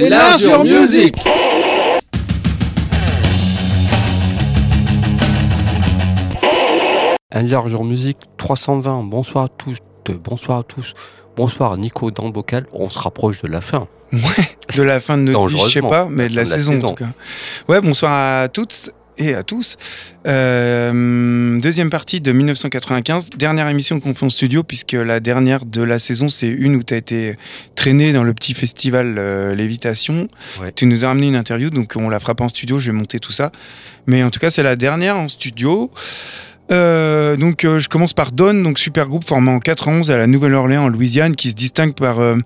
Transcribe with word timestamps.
Enlarge 0.00 0.46
music 0.64 1.16
Enlarge 7.34 7.74
music 7.74 8.16
320, 8.36 9.02
bonsoir 9.04 9.44
à 9.44 9.48
tous, 9.48 9.78
bonsoir 10.22 10.58
à 10.58 10.62
tous. 10.62 10.94
Bonsoir 11.36 11.76
Nico 11.78 12.10
dans 12.12 12.26
le 12.26 12.30
bocal, 12.30 12.66
on 12.72 12.88
se 12.88 12.98
rapproche 12.98 13.42
de 13.42 13.48
la 13.48 13.60
fin. 13.60 13.88
Ouais, 14.12 14.20
de 14.76 14.82
la 14.82 15.00
fin 15.00 15.18
de 15.18 15.22
notre 15.22 15.46
vie, 15.46 15.58
je 15.66 15.68
sais 15.68 15.82
pas, 15.82 16.06
mais 16.08 16.28
de 16.28 16.36
la, 16.36 16.44
saison, 16.44 16.78
en 16.82 16.88
tout 16.90 16.94
cas. 16.94 17.10
Ouais, 17.68 17.80
bonsoir 17.80 18.42
à 18.42 18.48
toutes 18.48 18.92
et 19.18 19.34
à 19.34 19.42
tous. 19.42 19.76
Euh, 20.26 21.60
deuxième 21.60 21.90
partie 21.90 22.20
de 22.20 22.32
1995, 22.32 23.30
dernière 23.36 23.68
émission 23.68 24.00
qu'on 24.00 24.14
fait 24.14 24.26
en 24.26 24.28
studio, 24.28 24.62
puisque 24.62 24.92
la 24.92 25.20
dernière 25.20 25.64
de 25.66 25.82
la 25.82 25.98
saison, 25.98 26.28
c'est 26.28 26.48
une 26.48 26.76
où 26.76 26.82
tu 26.82 26.94
as 26.94 26.96
été 26.96 27.36
traîné 27.74 28.12
dans 28.12 28.24
le 28.24 28.34
petit 28.34 28.54
festival 28.54 29.16
euh, 29.18 29.54
Lévitation. 29.54 30.28
Tu 30.74 30.86
nous 30.86 31.04
as 31.04 31.10
amené 31.10 31.28
une 31.28 31.36
interview, 31.36 31.70
donc 31.70 31.94
on 31.96 32.08
la 32.08 32.20
fera 32.20 32.34
pas 32.34 32.44
en 32.44 32.48
studio, 32.48 32.78
je 32.78 32.90
vais 32.90 32.96
monter 32.96 33.18
tout 33.18 33.32
ça. 33.32 33.52
Mais 34.06 34.22
en 34.22 34.30
tout 34.30 34.40
cas, 34.40 34.50
c'est 34.50 34.62
la 34.62 34.76
dernière 34.76 35.16
en 35.16 35.28
studio. 35.28 35.90
Euh, 36.70 37.36
donc 37.36 37.64
euh, 37.64 37.78
je 37.78 37.88
commence 37.88 38.12
par 38.12 38.30
Don, 38.32 38.54
donc 38.62 38.78
super 38.78 39.08
groupe 39.08 39.24
formé 39.24 39.50
en 39.50 39.58
91 39.58 40.10
à 40.10 40.16
la 40.16 40.26
Nouvelle-Orléans 40.26 40.84
en 40.84 40.88
Louisiane, 40.88 41.34
qui 41.34 41.50
se 41.50 41.54
distingue 41.54 41.94
par 41.94 42.20
euh, 42.20 42.36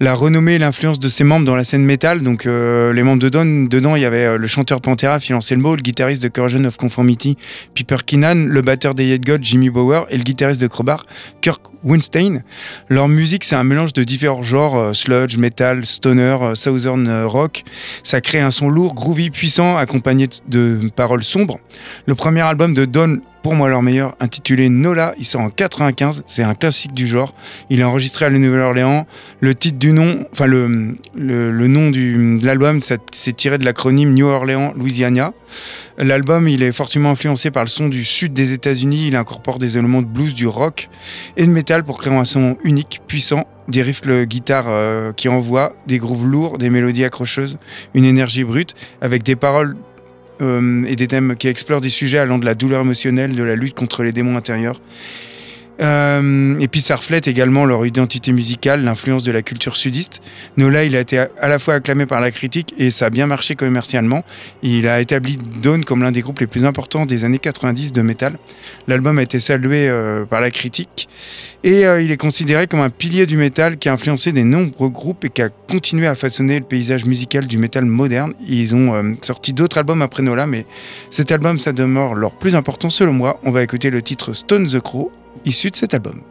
la 0.00 0.14
renommée 0.14 0.54
et 0.54 0.58
l'influence 0.58 0.98
de 0.98 1.08
ses 1.08 1.22
membres 1.22 1.46
dans 1.46 1.54
la 1.54 1.62
scène 1.62 1.84
métal. 1.84 2.22
Donc 2.22 2.44
les 2.44 3.02
membres 3.02 3.20
de 3.20 3.28
Don, 3.28 3.66
dedans 3.68 3.96
il 3.96 4.02
y 4.02 4.04
avait 4.04 4.36
le 4.36 4.46
chanteur 4.46 4.80
Pantera, 4.80 5.20
Phil 5.20 5.34
Anselmo, 5.34 5.76
le 5.76 5.82
guitariste 5.82 6.22
de 6.22 6.28
Corrosion 6.28 6.64
of 6.64 6.76
Conformity, 6.76 7.36
Piper 7.74 7.98
Keenan, 8.04 8.46
le 8.46 8.62
batteur 8.62 8.94
des 8.94 9.06
Yet 9.06 9.20
God, 9.20 9.44
Jimmy 9.44 9.70
Bower, 9.70 10.02
et 10.10 10.16
le 10.16 10.22
guitariste 10.22 10.60
de 10.60 10.66
Crowbar, 10.66 11.06
Kirk 11.40 11.62
Winstein. 11.84 12.42
Leur 12.88 13.08
musique 13.08 13.44
c'est 13.44 13.56
un 13.56 13.64
mélange 13.64 13.92
de 13.92 14.02
différents 14.04 14.42
genres, 14.42 14.94
sludge, 14.94 15.36
metal, 15.36 15.86
stoner, 15.86 16.36
southern 16.54 17.24
rock. 17.24 17.64
Ça 18.02 18.20
crée 18.20 18.40
un 18.40 18.50
son 18.50 18.68
lourd, 18.68 18.94
groovy, 18.94 19.30
puissant, 19.30 19.76
accompagné 19.76 20.28
de 20.48 20.90
paroles 20.96 21.22
sombres. 21.22 21.60
Le 22.06 22.14
premier 22.14 22.40
album 22.40 22.74
de 22.74 22.84
Don 22.84 23.20
pour 23.42 23.54
moi 23.54 23.68
leur 23.68 23.82
meilleur, 23.82 24.14
intitulé 24.20 24.68
Nola. 24.68 25.14
Il 25.18 25.24
sort 25.24 25.40
en 25.40 25.50
95, 25.50 26.24
c'est 26.26 26.42
un 26.42 26.54
classique 26.54 26.92
du 26.92 27.06
genre. 27.06 27.34
Il 27.70 27.80
est 27.80 27.84
enregistré 27.84 28.26
à 28.26 28.30
la 28.30 28.38
Nouvelle-Orléans. 28.38 29.06
Le 29.40 29.54
titre 29.54 29.78
du 29.78 29.92
nom, 29.92 30.26
enfin 30.32 30.46
le, 30.46 30.96
le, 31.14 31.68
nom 31.68 31.90
de 31.90 32.44
l'album, 32.44 32.80
c'est 32.82 33.36
tiré 33.36 33.58
de 33.58 33.64
l'acronyme 33.64 34.12
New 34.14 34.26
Orleans 34.26 34.72
Louisiana. 34.76 35.32
L'album, 35.98 36.48
il 36.48 36.62
est 36.62 36.72
fortement 36.72 37.10
influencé 37.10 37.50
par 37.50 37.64
le 37.64 37.68
son 37.68 37.88
du 37.88 38.04
sud 38.04 38.32
des 38.32 38.52
États-Unis. 38.52 39.08
Il 39.08 39.16
incorpore 39.16 39.58
des 39.58 39.76
éléments 39.76 40.02
de 40.02 40.06
blues, 40.06 40.34
du 40.34 40.46
rock 40.46 40.88
et 41.36 41.44
de 41.44 41.50
métal 41.50 41.84
pour 41.84 42.00
créer 42.00 42.14
un 42.14 42.24
son 42.24 42.56
unique, 42.64 43.02
puissant, 43.06 43.46
des 43.68 43.82
riffs 43.82 44.02
de 44.02 44.24
guitare 44.24 44.66
euh, 44.68 45.12
qui 45.12 45.28
envoient, 45.28 45.74
des 45.86 45.98
grooves 45.98 46.26
lourds, 46.26 46.58
des 46.58 46.70
mélodies 46.70 47.04
accrocheuses, 47.04 47.58
une 47.94 48.04
énergie 48.04 48.44
brute, 48.44 48.74
avec 49.00 49.22
des 49.22 49.36
paroles 49.36 49.76
et 50.40 50.96
des 50.96 51.06
thèmes 51.06 51.36
qui 51.36 51.48
explorent 51.48 51.80
des 51.80 51.90
sujets 51.90 52.18
allant 52.18 52.38
de 52.38 52.46
la 52.46 52.54
douleur 52.54 52.80
émotionnelle, 52.80 53.34
de 53.34 53.42
la 53.42 53.56
lutte 53.56 53.74
contre 53.74 54.02
les 54.02 54.12
démons 54.12 54.36
intérieurs 54.36 54.80
euh, 55.80 56.58
et 56.58 56.68
puis 56.68 56.80
ça 56.80 56.96
reflète 56.96 57.26
également 57.26 57.64
leur 57.64 57.86
identité 57.86 58.32
musicale, 58.32 58.84
l'influence 58.84 59.22
de 59.22 59.32
la 59.32 59.42
culture 59.42 59.76
sudiste. 59.76 60.20
Nola, 60.56 60.84
il 60.84 60.94
a 60.94 61.00
été 61.00 61.18
à 61.18 61.48
la 61.48 61.58
fois 61.58 61.74
acclamé 61.74 62.06
par 62.06 62.20
la 62.20 62.30
critique 62.30 62.74
et 62.78 62.90
ça 62.90 63.06
a 63.06 63.10
bien 63.10 63.26
marché 63.26 63.54
commercialement. 63.54 64.24
Il 64.62 64.86
a 64.86 65.00
établi 65.00 65.38
Dawn 65.62 65.84
comme 65.84 66.02
l'un 66.02 66.12
des 66.12 66.20
groupes 66.20 66.40
les 66.40 66.46
plus 66.46 66.64
importants 66.64 67.06
des 67.06 67.24
années 67.24 67.38
90 67.38 67.92
de 67.92 68.02
métal. 68.02 68.38
L'album 68.88 69.18
a 69.18 69.22
été 69.22 69.40
salué 69.40 69.88
euh, 69.88 70.26
par 70.26 70.40
la 70.40 70.50
critique 70.50 71.08
et 71.64 71.86
euh, 71.86 72.02
il 72.02 72.10
est 72.10 72.16
considéré 72.16 72.66
comme 72.66 72.80
un 72.80 72.90
pilier 72.90 73.26
du 73.26 73.36
métal 73.36 73.78
qui 73.78 73.88
a 73.88 73.92
influencé 73.92 74.32
des 74.32 74.44
nombreux 74.44 74.90
groupes 74.90 75.24
et 75.24 75.30
qui 75.30 75.42
a 75.42 75.48
continué 75.48 76.06
à 76.06 76.14
façonner 76.14 76.58
le 76.58 76.64
paysage 76.64 77.04
musical 77.04 77.46
du 77.46 77.56
métal 77.56 77.86
moderne. 77.86 78.34
Ils 78.46 78.74
ont 78.74 79.16
sorti 79.22 79.52
d'autres 79.52 79.78
albums 79.78 80.02
après 80.02 80.22
Nola, 80.22 80.46
mais 80.46 80.66
cet 81.10 81.32
album, 81.32 81.58
ça 81.58 81.72
demeure 81.72 82.14
leur 82.14 82.32
plus 82.32 82.54
important 82.54 82.90
selon 82.90 83.12
moi. 83.12 83.40
On 83.44 83.50
va 83.50 83.62
écouter 83.62 83.90
le 83.90 84.02
titre 84.02 84.32
Stone 84.32 84.66
the 84.66 84.80
Crow 84.80 85.12
issu 85.44 85.70
de 85.70 85.76
cet 85.76 85.94
album. 85.94 86.22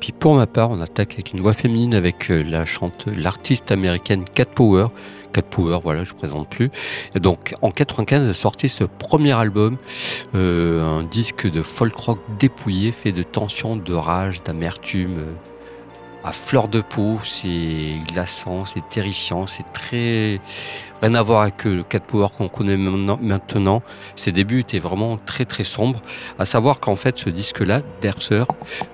Puis 0.00 0.12
pour 0.12 0.34
ma 0.34 0.46
part, 0.46 0.70
on 0.70 0.80
attaque 0.80 1.14
avec 1.14 1.32
une 1.32 1.40
voix 1.40 1.54
féminine 1.54 1.94
avec 1.94 2.30
euh, 2.30 2.42
la 2.42 2.66
chanteuse, 2.66 3.16
l'artiste 3.16 3.72
américaine 3.72 4.24
Cat 4.34 4.44
Power. 4.44 4.88
Cat 5.32 5.42
Power, 5.42 5.78
voilà, 5.82 6.04
je 6.04 6.12
ne 6.12 6.18
présente 6.18 6.48
plus. 6.48 6.70
Donc 7.14 7.54
en 7.62 7.70
95, 7.70 8.22
elle 8.22 8.30
a 8.30 8.34
sorti 8.34 8.68
ce 8.68 8.84
premier 8.84 9.32
album, 9.32 9.78
euh, 10.34 10.84
un 10.84 11.04
disque 11.04 11.50
de 11.50 11.62
folk 11.62 11.96
rock 11.96 12.18
dépouillé, 12.38 12.92
fait 12.92 13.12
de 13.12 13.22
tension, 13.22 13.76
de 13.76 13.94
rage, 13.94 14.42
d'amertume, 14.42 15.18
euh, 15.18 15.32
à 16.24 16.32
fleur 16.32 16.68
de 16.68 16.80
peau, 16.80 17.20
c'est 17.22 17.98
glaçant, 18.08 18.64
c'est 18.64 18.88
terrifiant, 18.88 19.46
c'est 19.46 19.70
très 19.74 20.40
rien 21.02 21.14
à 21.14 21.22
voir 21.22 21.42
avec 21.42 21.64
le 21.64 21.82
Cat 21.82 22.00
Power 22.00 22.28
qu'on 22.36 22.48
connaît 22.48 22.78
maintenant. 22.78 23.82
Ses 24.16 24.32
débuts 24.32 24.60
étaient 24.60 24.78
vraiment 24.78 25.18
très 25.18 25.44
très 25.44 25.64
sombres. 25.64 26.00
À 26.38 26.46
savoir 26.46 26.80
qu'en 26.80 26.96
fait, 26.96 27.18
ce 27.18 27.28
disque-là, 27.28 27.82
Berser, 28.00 28.44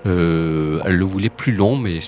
euh, 0.06 0.80
elle 0.84 0.96
le 0.96 1.04
voulait 1.04 1.30
plus 1.30 1.52
long, 1.52 1.76
mais 1.76 2.00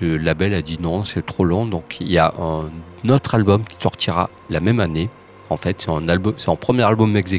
le 0.00 0.16
label 0.16 0.54
a 0.54 0.62
dit 0.62 0.78
non, 0.80 1.04
c'est 1.04 1.26
trop 1.26 1.44
long. 1.44 1.66
Donc 1.66 1.96
il 2.00 2.10
y 2.10 2.18
a 2.18 2.32
un 2.38 3.08
autre 3.08 3.34
album 3.34 3.64
qui 3.64 3.76
sortira 3.82 4.30
la 4.48 4.60
même 4.60 4.78
année. 4.78 5.10
En 5.50 5.56
fait, 5.56 5.80
c'est 5.80 5.90
un 5.90 6.08
album, 6.08 6.34
c'est 6.36 6.50
un 6.50 6.56
premier 6.56 6.82
album 6.82 7.16
ex 7.16 7.34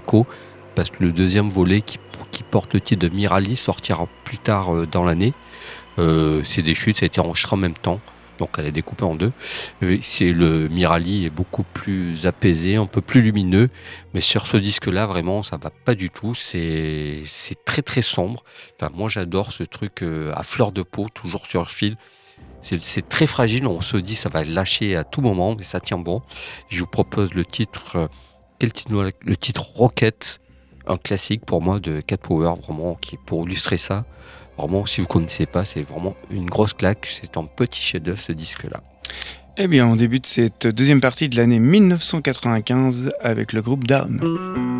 parce 0.76 0.90
que 0.90 1.04
le 1.04 1.12
deuxième 1.12 1.50
volet 1.50 1.82
qui, 1.82 2.00
porte 2.52 2.74
le 2.74 2.80
titre 2.80 3.08
de 3.08 3.14
Mirali 3.14 3.58
sortira 3.58 4.08
plus 4.24 4.38
tard 4.38 4.74
euh, 4.74 4.88
dans 4.88 5.04
l'année. 5.04 5.34
Euh, 6.00 6.42
c'est 6.44 6.62
des 6.62 6.74
chutes, 6.74 7.00
ça 7.00 7.06
a 7.06 7.08
été 7.08 7.20
enregistré 7.20 7.54
en 7.54 7.58
même 7.58 7.74
temps. 7.74 8.00
Donc 8.40 8.52
elle 8.58 8.68
est 8.68 8.72
découpée 8.72 9.04
en 9.04 9.16
deux. 9.16 9.34
Euh, 9.84 9.98
c'est 10.02 10.32
le 10.32 10.70
Mirali 10.70 11.26
est 11.26 11.30
beaucoup 11.30 11.64
plus 11.64 12.26
apaisé, 12.26 12.78
un 12.78 12.86
peu 12.86 13.02
plus 13.02 13.22
lumineux, 13.22 13.70
mais 14.14 14.22
sur 14.22 14.48
ce 14.48 14.56
disque-là 14.56 15.06
vraiment 15.08 15.44
ça 15.44 15.58
va 15.58 15.70
pas 15.70 15.94
du 15.94 16.10
tout. 16.10 16.34
C'est 16.36 17.24
très 17.66 17.82
très 17.82 18.02
sombre. 18.02 18.44
Enfin 18.76 18.92
moi 18.96 19.10
j'adore 19.10 19.52
ce 19.52 19.64
truc 19.64 20.04
euh, 20.04 20.32
à 20.36 20.44
fleur 20.44 20.72
de 20.72 20.84
peau, 20.84 21.08
toujours 21.14 21.46
sur 21.46 21.70
fil. 21.70 21.98
C'est 22.62 23.10
très 23.10 23.28
fragile. 23.28 23.68
On 23.68 23.82
se 23.82 23.98
dit 23.98 24.16
ça 24.16 24.30
va 24.30 24.46
lâcher 24.46 24.96
à 24.96 25.04
tout 25.04 25.20
moment, 25.20 25.56
mais 25.58 25.66
ça 25.66 25.82
tient 25.82 25.98
bon. 25.98 26.22
Je 26.70 26.80
vous 26.80 26.88
propose 26.88 27.34
le 27.34 27.44
titre, 27.44 28.10
quel 28.58 28.72
titre 28.72 29.12
Le 29.22 29.38
titre 29.38 29.70
Rocket, 29.76 30.40
un 30.88 30.98
classique 30.98 31.46
pour 31.46 31.62
moi 31.62 31.80
de 31.82 32.00
Cat 32.00 32.18
Power, 32.18 32.54
vraiment 32.62 32.96
qui 32.96 33.18
pour 33.18 33.46
illustrer 33.46 33.78
ça. 33.78 34.06
Vraiment, 34.60 34.86
si 34.86 34.98
vous 35.00 35.08
ne 35.08 35.08
connaissez 35.08 35.46
pas, 35.46 35.64
c'est 35.64 35.84
vraiment 35.84 36.18
une 36.30 36.50
grosse 36.50 36.74
claque. 36.74 37.08
C'est 37.22 37.38
un 37.38 37.46
petit 37.46 37.82
chef-d'œuvre 37.82 38.20
ce 38.20 38.34
disque-là. 38.34 38.82
Eh 39.58 39.68
bien, 39.68 39.88
on 39.88 39.96
débute 39.96 40.26
cette 40.26 40.68
deuxième 40.68 41.00
partie 41.00 41.30
de 41.30 41.38
l'année 41.38 41.60
1995 41.60 43.12
avec 43.22 43.54
le 43.54 43.62
groupe 43.62 43.88
Down. 43.88 44.79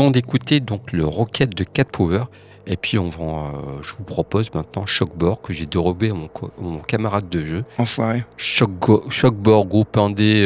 Venons 0.00 0.10
d'écouter 0.10 0.60
donc 0.60 0.92
le 0.92 1.04
Rocket 1.04 1.54
de 1.54 1.62
Cat 1.62 1.84
Power 1.84 2.24
Et 2.66 2.78
puis 2.78 2.98
on 2.98 3.10
va, 3.10 3.52
je 3.82 3.92
vous 3.92 4.04
propose 4.04 4.50
maintenant 4.54 4.86
Shockboard 4.86 5.42
que 5.42 5.52
j'ai 5.52 5.66
dérobé 5.66 6.10
à 6.10 6.14
mon, 6.14 6.78
camarade 6.78 7.28
de 7.28 7.44
jeu. 7.44 7.64
Enfoiré. 7.76 8.24
Shockboard, 8.38 9.68
groupe 9.68 9.98
indé 9.98 10.42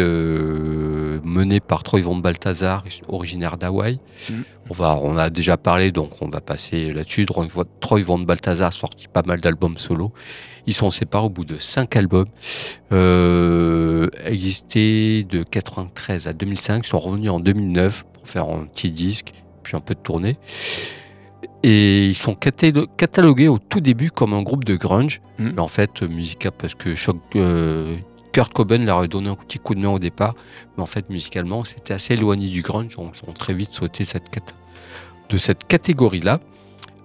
mené 1.23 1.61
par 1.61 1.85
Troy 1.85 2.01
Von 2.01 2.17
Balthazar, 2.17 2.83
originaire 3.07 3.57
d'Hawaï. 3.57 4.01
Mm. 4.29 4.35
On, 4.71 4.75
va, 4.75 4.99
on 5.01 5.17
a 5.17 5.31
déjà 5.31 5.57
parlé, 5.57 5.93
donc 5.93 6.21
on 6.21 6.29
va 6.29 6.41
passer 6.41 6.91
là-dessus. 6.91 7.25
Troy 7.81 8.03
Von 8.03 8.19
Balthazar 8.21 8.69
a 8.69 8.73
sorti 8.73 9.07
pas 9.07 9.23
mal 9.23 9.41
d'albums 9.41 9.79
solo. 9.79 10.13
Ils 10.67 10.75
sont 10.75 10.91
séparés 10.91 11.27
au 11.27 11.31
bout 11.31 11.45
de 11.45 11.59
cinq 11.59 11.95
albums. 11.95 12.27
Euh, 12.93 14.09
existé 14.25 15.23
de 15.25 15.45
93 15.45 16.27
à 16.27 16.33
2005. 16.33 16.85
Ils 16.85 16.89
sont 16.89 16.99
revenus 16.99 17.31
en 17.31 17.39
2009 17.39 18.05
pour 18.15 18.29
faire 18.29 18.49
un 18.49 18.65
petit 18.65 18.91
disque, 18.91 19.33
puis 19.64 19.76
un 19.76 19.80
peu 19.80 19.94
de 19.94 20.00
tournée. 20.00 20.38
Et 21.62 22.06
ils 22.06 22.14
sont 22.14 22.35
catalogués 22.35 23.49
au 23.49 23.59
tout 23.59 23.80
début 23.80 24.11
comme 24.11 24.35
un 24.35 24.42
groupe 24.42 24.64
de 24.64 24.76
grunge. 24.76 25.21
Hmm. 25.38 25.52
Mais 25.54 25.61
en 25.61 25.68
fait, 25.68 26.02
musical, 26.02 26.52
parce 26.56 26.75
que 26.75 26.94
euh, 27.37 27.97
Kurt 28.33 28.52
Cobain 28.52 28.78
leur 28.78 28.99
a 28.99 29.06
donné 29.06 29.30
un 29.30 29.37
petit 29.37 29.59
coup 29.59 29.75
de 29.75 29.80
main 29.80 29.88
au 29.88 29.99
départ. 29.99 30.35
Mais 30.76 30.83
en 30.83 30.87
fait, 30.87 31.09
musicalement, 31.11 31.64
c'était 31.64 31.94
assez 31.94 32.14
éloigné 32.14 32.49
du 32.49 32.62
grunge. 32.62 32.94
Ils 32.97 33.00
ont 33.00 33.33
très 33.33 33.54
vite 33.54 33.73
sauté 33.73 34.04
cette 34.04 34.25
de 35.30 35.38
cette 35.38 35.66
catégorie-là. 35.66 36.40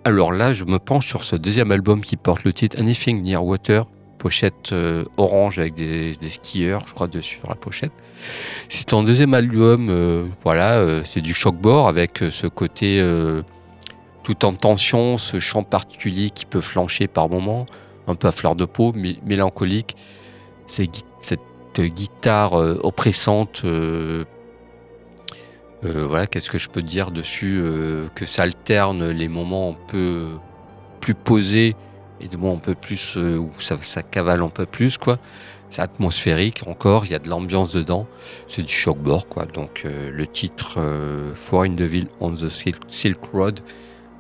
Alors 0.03 0.31
là, 0.31 0.53
je 0.53 0.63
me 0.65 0.79
penche 0.79 1.07
sur 1.07 1.23
ce 1.23 1.35
deuxième 1.35 1.71
album 1.71 2.01
qui 2.01 2.15
porte 2.15 2.43
le 2.43 2.53
titre 2.53 2.77
Anything 2.79 3.21
Near 3.21 3.43
Water, 3.43 3.85
pochette 4.19 4.73
euh, 4.73 5.05
orange 5.17 5.57
avec 5.57 5.73
des, 5.73 6.15
skieurs, 6.29 6.83
je 6.87 6.93
crois, 6.93 7.07
dessus 7.07 7.39
sur 7.39 7.49
la 7.49 7.55
pochette. 7.55 7.93
C'est 8.67 8.93
un 8.93 9.01
deuxième 9.01 9.33
album, 9.33 9.87
euh, 9.89 10.25
voilà, 10.43 10.73
euh, 10.73 11.01
c'est 11.05 11.21
du 11.21 11.33
shockboard 11.33 11.89
avec 11.89 12.19
ce 12.29 12.45
côté 12.45 13.03
tout 14.23 14.45
en 14.45 14.53
tension, 14.53 15.17
ce 15.17 15.39
chant 15.39 15.63
particulier 15.63 16.29
qui 16.29 16.45
peut 16.45 16.61
flancher 16.61 17.07
par 17.07 17.29
moments, 17.29 17.65
un 18.07 18.15
peu 18.15 18.27
à 18.27 18.31
fleur 18.31 18.55
de 18.55 18.65
peau, 18.65 18.91
mais 18.95 19.15
mélancolique. 19.25 19.95
cette 20.67 20.91
guitare 21.79 22.53
oppressante 22.83 23.63
voilà, 25.81 26.27
qu'est-ce 26.27 26.49
que 26.49 26.57
je 26.57 26.67
peux 26.67 26.81
dire 26.81 27.11
dessus 27.11 27.63
Que 28.13 28.25
ça 28.25 28.43
alterne 28.43 29.09
les 29.09 29.29
moments 29.29 29.71
un 29.71 29.87
peu 29.87 30.27
plus 30.99 31.15
posés 31.15 31.75
et 32.21 32.27
des 32.27 32.37
moments 32.37 32.55
un 32.55 32.59
peu 32.59 32.75
plus 32.75 33.15
euh, 33.17 33.37
où 33.37 33.51
ça, 33.59 34.03
cavale 34.03 34.41
un 34.41 34.49
peu 34.49 34.65
plus, 34.65 34.97
quoi. 34.97 35.17
C'est 35.69 35.81
atmosphérique 35.81 36.61
encore, 36.65 37.05
il 37.05 37.11
y 37.11 37.15
a 37.15 37.19
de 37.19 37.29
l'ambiance 37.29 37.71
dedans. 37.71 38.07
C'est 38.47 38.63
du 38.63 38.73
shockboard, 38.73 39.27
quoi. 39.29 39.45
Donc 39.45 39.83
le 39.85 40.25
titre 40.25 40.79
Foreign 41.35 41.75
Deville 41.75 42.07
on 42.19 42.33
the 42.33 42.49
Silk 42.49 43.19
Road 43.31 43.59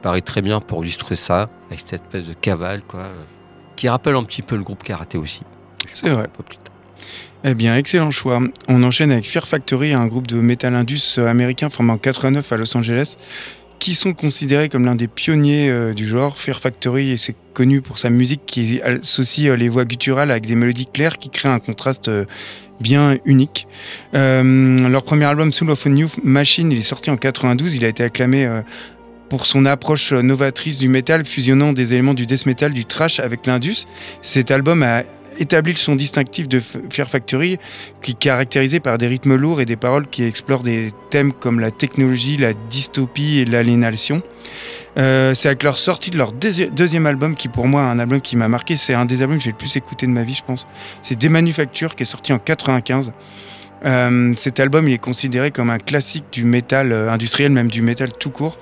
paraît 0.03 0.21
très 0.21 0.43
bien 0.43 0.59
pour 0.59 0.83
illustrer 0.83 1.15
ça, 1.15 1.49
avec 1.67 1.79
cette 1.79 2.03
espèce 2.03 2.27
de 2.27 2.33
cavale, 2.33 2.83
quoi, 2.87 3.05
qui 3.75 3.89
rappelle 3.89 4.13
un 4.15 4.23
petit 4.25 4.43
peu 4.43 4.57
le 4.57 4.63
groupe 4.63 4.83
karaté 4.83 5.17
aussi. 5.17 5.41
C'est 5.91 6.09
vrai. 6.09 6.27
Eh 7.45 7.53
bien, 7.53 7.77
excellent 7.77 8.11
choix. 8.11 8.41
On 8.67 8.83
enchaîne 8.83 9.11
avec 9.11 9.25
Fear 9.25 9.47
Factory, 9.47 9.93
un 9.93 10.07
groupe 10.07 10.27
de 10.27 10.41
metal 10.41 10.75
indus 10.75 11.17
américain 11.17 11.69
formé 11.69 11.93
en 11.93 11.97
89 11.97 12.51
à 12.51 12.57
Los 12.57 12.77
Angeles, 12.77 13.15
qui 13.79 13.95
sont 13.95 14.13
considérés 14.13 14.69
comme 14.69 14.85
l'un 14.85 14.95
des 14.95 15.07
pionniers 15.07 15.69
euh, 15.69 15.93
du 15.93 16.05
genre. 16.05 16.37
Fear 16.37 16.59
Factory, 16.59 17.17
c'est 17.17 17.35
connu 17.53 17.81
pour 17.81 17.97
sa 17.97 18.09
musique 18.09 18.41
qui 18.45 18.81
associe 18.81 19.49
euh, 19.49 19.55
les 19.55 19.69
voix 19.69 19.85
gutturales 19.85 20.31
avec 20.31 20.45
des 20.45 20.55
mélodies 20.55 20.85
claires 20.85 21.17
qui 21.17 21.29
créent 21.29 21.49
un 21.49 21.59
contraste 21.59 22.09
euh, 22.09 22.25
bien 22.81 23.17
unique. 23.25 23.67
leur 24.13 25.03
premier 25.03 25.25
album, 25.25 25.51
Soul 25.51 25.71
of 25.71 25.85
a 25.85 25.89
New 25.89 26.07
Machine, 26.23 26.71
il 26.71 26.79
est 26.79 26.81
sorti 26.81 27.09
en 27.09 27.17
92. 27.17 27.75
Il 27.75 27.83
a 27.83 27.89
été 27.89 28.03
acclamé 28.03 28.49
pour 29.27 29.47
son 29.47 29.65
approche 29.65 30.13
novatrice 30.13 30.77
du 30.77 30.87
métal, 30.87 31.25
fusionnant 31.25 31.73
des 31.73 31.93
éléments 31.93 32.13
du 32.13 32.25
death 32.25 32.45
metal, 32.45 32.71
du 32.71 32.85
trash 32.85 33.19
avec 33.19 33.45
l'indus. 33.47 33.85
Cet 34.21 34.49
album 34.49 34.81
a 34.81 35.03
établi 35.39 35.75
son 35.77 35.95
distinctif 35.95 36.47
de 36.47 36.61
Fear 36.89 37.09
Factory, 37.09 37.57
qui 38.01 38.11
est 38.11 38.19
caractérisé 38.19 38.79
par 38.79 38.97
des 38.97 39.07
rythmes 39.07 39.35
lourds 39.35 39.61
et 39.61 39.65
des 39.65 39.77
paroles 39.77 40.07
qui 40.07 40.23
explorent 40.23 40.63
des 40.63 40.91
thèmes 41.09 41.33
comme 41.33 41.59
la 41.59 41.71
technologie, 41.71 42.37
la 42.37 42.53
dystopie 42.53 43.39
et 43.39 43.45
l'aliénation. 43.45 44.21
Euh, 44.97 45.33
c'est 45.33 45.47
avec 45.47 45.63
leur 45.63 45.77
sortie 45.77 46.09
de 46.09 46.17
leur 46.17 46.33
deuxième 46.33 47.05
album 47.05 47.35
qui 47.35 47.47
pour 47.47 47.67
moi 47.67 47.83
un 47.83 47.99
album 47.99 48.19
qui 48.21 48.35
m'a 48.35 48.47
marqué, 48.47 48.75
c'est 48.75 48.93
un 48.93 49.05
des 49.05 49.21
albums 49.21 49.37
que 49.37 49.43
j'ai 49.43 49.51
le 49.51 49.57
plus 49.57 49.75
écouté 49.75 50.05
de 50.07 50.11
ma 50.11 50.23
vie 50.23 50.33
je 50.33 50.43
pense. 50.43 50.67
C'est 51.03 51.17
Des 51.17 51.29
Manufactures 51.29 51.95
qui 51.95 52.03
est 52.03 52.07
sorti 52.07 52.33
en 52.33 52.39
95. 52.39 53.13
Euh, 53.85 54.33
cet 54.35 54.59
album 54.59 54.87
il 54.89 54.93
est 54.93 54.97
considéré 54.97 55.51
comme 55.51 55.69
un 55.69 55.77
classique 55.77 56.25
du 56.31 56.43
métal 56.43 56.91
euh, 56.91 57.11
industriel, 57.11 57.51
même 57.51 57.69
du 57.69 57.81
métal 57.81 58.11
tout 58.11 58.31
court. 58.31 58.57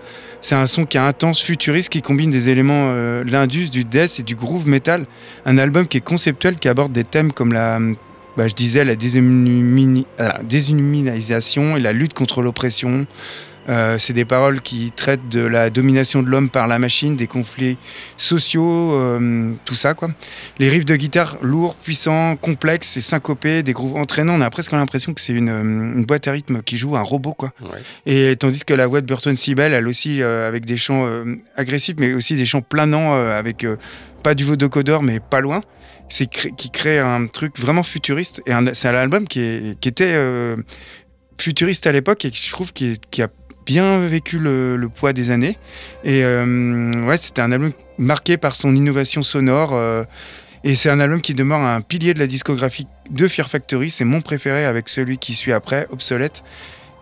C'est 0.47 0.55
un 0.55 0.65
son 0.65 0.85
qui 0.85 0.95
est 0.95 1.01
intense, 1.01 1.41
futuriste, 1.41 1.89
qui 1.89 2.01
combine 2.01 2.31
des 2.31 2.47
éléments 2.47 2.91
euh, 2.93 3.21
l'indus, 3.25 3.69
du 3.69 3.83
death 3.83 4.21
et 4.21 4.23
du 4.23 4.37
groove 4.37 4.65
metal. 4.65 5.05
Un 5.45 5.57
album 5.57 5.89
qui 5.89 5.97
est 5.97 6.01
conceptuel, 6.01 6.55
qui 6.55 6.69
aborde 6.69 6.93
des 6.93 7.03
thèmes 7.03 7.33
comme 7.33 7.51
la, 7.51 7.81
bah, 8.37 8.47
je 8.47 8.53
disais, 8.53 8.85
la 8.85 8.93
euh, 8.93 10.31
déshumanisation 10.43 11.75
et 11.75 11.81
la 11.81 11.91
lutte 11.91 12.13
contre 12.13 12.41
l'oppression, 12.41 13.07
euh, 13.69 13.97
c'est 13.99 14.13
des 14.13 14.25
paroles 14.25 14.61
qui 14.61 14.91
traitent 14.95 15.27
de 15.29 15.41
la 15.41 15.69
domination 15.69 16.23
de 16.23 16.29
l'homme 16.29 16.49
par 16.49 16.67
la 16.67 16.79
machine, 16.79 17.15
des 17.15 17.27
conflits 17.27 17.77
sociaux, 18.15 18.93
euh, 18.93 19.53
tout 19.65 19.75
ça 19.75 19.93
quoi. 19.93 20.09
Les 20.57 20.69
riffs 20.69 20.85
de 20.85 20.95
guitare 20.95 21.37
lourds, 21.41 21.75
puissants, 21.75 22.37
complexes 22.37 22.95
et 22.97 23.01
syncopés, 23.01 23.63
des 23.63 23.73
grooves 23.73 23.97
entraînants. 23.97 24.35
On 24.35 24.41
a 24.41 24.49
presque 24.49 24.71
l'impression 24.71 25.13
que 25.13 25.19
c'est 25.19 25.33
une, 25.33 25.49
une, 25.49 26.05
boîte 26.05 26.27
à 26.27 26.31
rythme 26.31 26.61
qui 26.61 26.77
joue 26.77 26.95
un 26.95 27.01
robot 27.01 27.33
quoi. 27.33 27.51
Et 28.05 28.35
tandis 28.37 28.63
que 28.63 28.73
la 28.73 28.87
voix 28.87 29.01
de 29.01 29.05
Burton 29.05 29.35
Sibel, 29.35 29.73
elle 29.73 29.87
aussi 29.87 30.21
euh, 30.21 30.47
avec 30.47 30.65
des 30.65 30.77
chants 30.77 31.05
agressifs, 31.55 31.95
mais 31.99 32.13
aussi 32.13 32.35
des 32.35 32.45
chants 32.45 32.61
planants 32.61 33.13
avec 33.13 33.65
pas 34.23 34.33
du 34.33 34.45
vodocodeur, 34.45 35.03
mais 35.03 35.19
pas 35.19 35.41
loin. 35.41 35.61
C'est 36.09 36.27
qui 36.27 36.69
crée 36.71 36.99
un 36.99 37.27
truc 37.27 37.59
vraiment 37.59 37.83
futuriste. 37.83 38.41
Et 38.45 38.51
c'est 38.73 38.87
un 38.87 38.95
album 38.95 39.27
qui, 39.27 39.77
qui 39.81 39.89
était 39.89 40.15
futuriste 41.39 41.85
à 41.87 41.91
l'époque 41.91 42.23
et 42.23 42.31
qui 42.31 42.45
je 42.45 42.51
trouve 42.51 42.71
qui, 42.71 42.99
qui 43.11 43.21
a 43.21 43.27
bien 43.67 43.99
vécu 43.99 44.39
le, 44.39 44.87
poids 44.87 45.13
des 45.13 45.29
années. 45.29 45.57
Et 46.03 46.23
euh, 46.23 47.05
ouais, 47.05 47.17
c'était 47.17 47.41
un 47.41 47.51
album 47.51 47.71
marqué 47.99 48.37
par 48.37 48.55
son 48.55 48.75
innovation 48.75 49.21
sonore. 49.21 49.71
Euh, 49.73 50.05
et 50.63 50.75
c'est 50.75 50.89
un 50.89 50.99
album 50.99 51.21
qui 51.21 51.35
demeure 51.35 51.59
un 51.59 51.81
pilier 51.81 52.13
de 52.15 52.19
la 52.19 52.27
discographie 52.27 52.87
de 53.11 53.27
Fear 53.27 53.47
Factory. 53.47 53.91
C'est 53.91 54.05
mon 54.05 54.21
préféré 54.21 54.65
avec 54.65 54.89
celui 54.89 55.17
qui 55.19 55.35
suit 55.35 55.51
après, 55.51 55.85
Obsolète. 55.91 56.43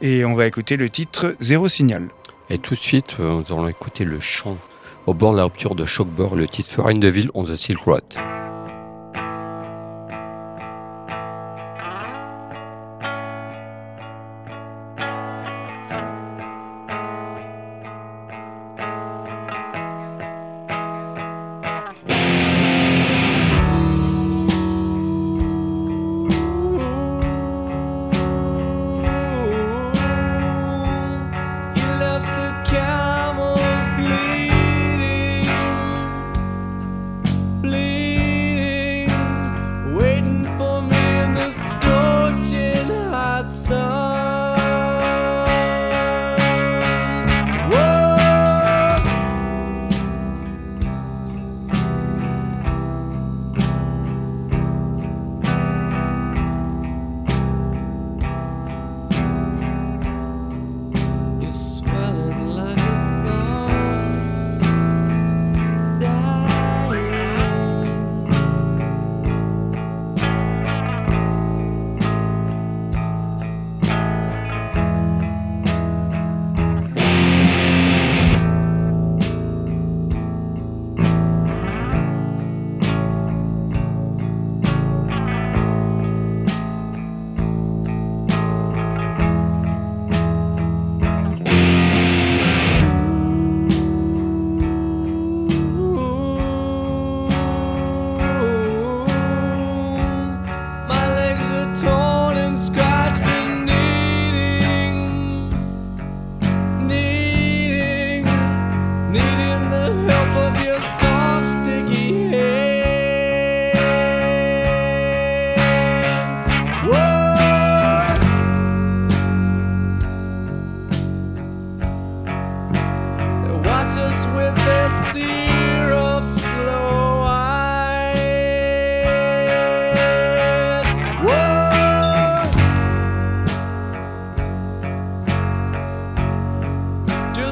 Et 0.02 0.26
on 0.26 0.34
va 0.34 0.48
écouter 0.48 0.76
le 0.76 0.90
titre 0.90 1.36
Zéro 1.40 1.70
Signal. 1.70 2.10
Et 2.50 2.58
tout 2.58 2.74
de 2.74 2.80
suite, 2.80 3.16
euh, 3.20 3.42
nous 3.42 3.56
allons 3.56 3.68
écouter 3.68 4.04
le 4.04 4.20
chant 4.20 4.58
au 5.06 5.14
bord 5.14 5.34
de 5.34 5.38
la 5.38 5.44
rupture 5.44 5.76
de 5.76 5.86
Shockboard, 5.86 6.36
le 6.36 6.48
titre 6.48 6.72
Foreign 6.72 7.00
Deville 7.00 7.30
on 7.36 7.44
the 7.44 7.56
Silk 7.56 7.80
Road. 7.82 8.04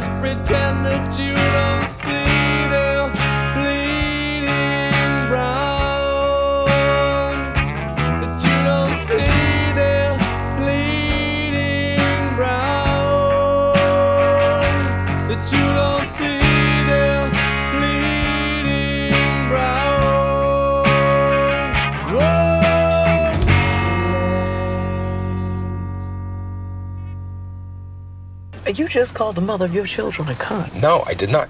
just 0.03 0.19
pretend 0.19 0.85
that 0.85 1.17
you 1.17 1.33
don't 1.33 1.85
see 1.85 2.67
their 2.73 3.09
bleeding 3.55 5.29
brown. 5.29 6.67
That 8.19 8.43
you 8.43 8.55
don't 8.67 8.95
see 8.95 9.73
their 9.79 10.11
bleeding 10.57 12.35
brown. 12.35 13.75
That 15.29 15.51
you 15.53 15.63
You 28.75 28.87
just 28.87 29.13
called 29.13 29.35
the 29.35 29.41
mother 29.41 29.65
of 29.65 29.75
your 29.75 29.85
children 29.85 30.29
a 30.29 30.33
cunt. 30.33 30.73
No, 30.81 31.03
I 31.05 31.13
did 31.13 31.29
not. 31.29 31.47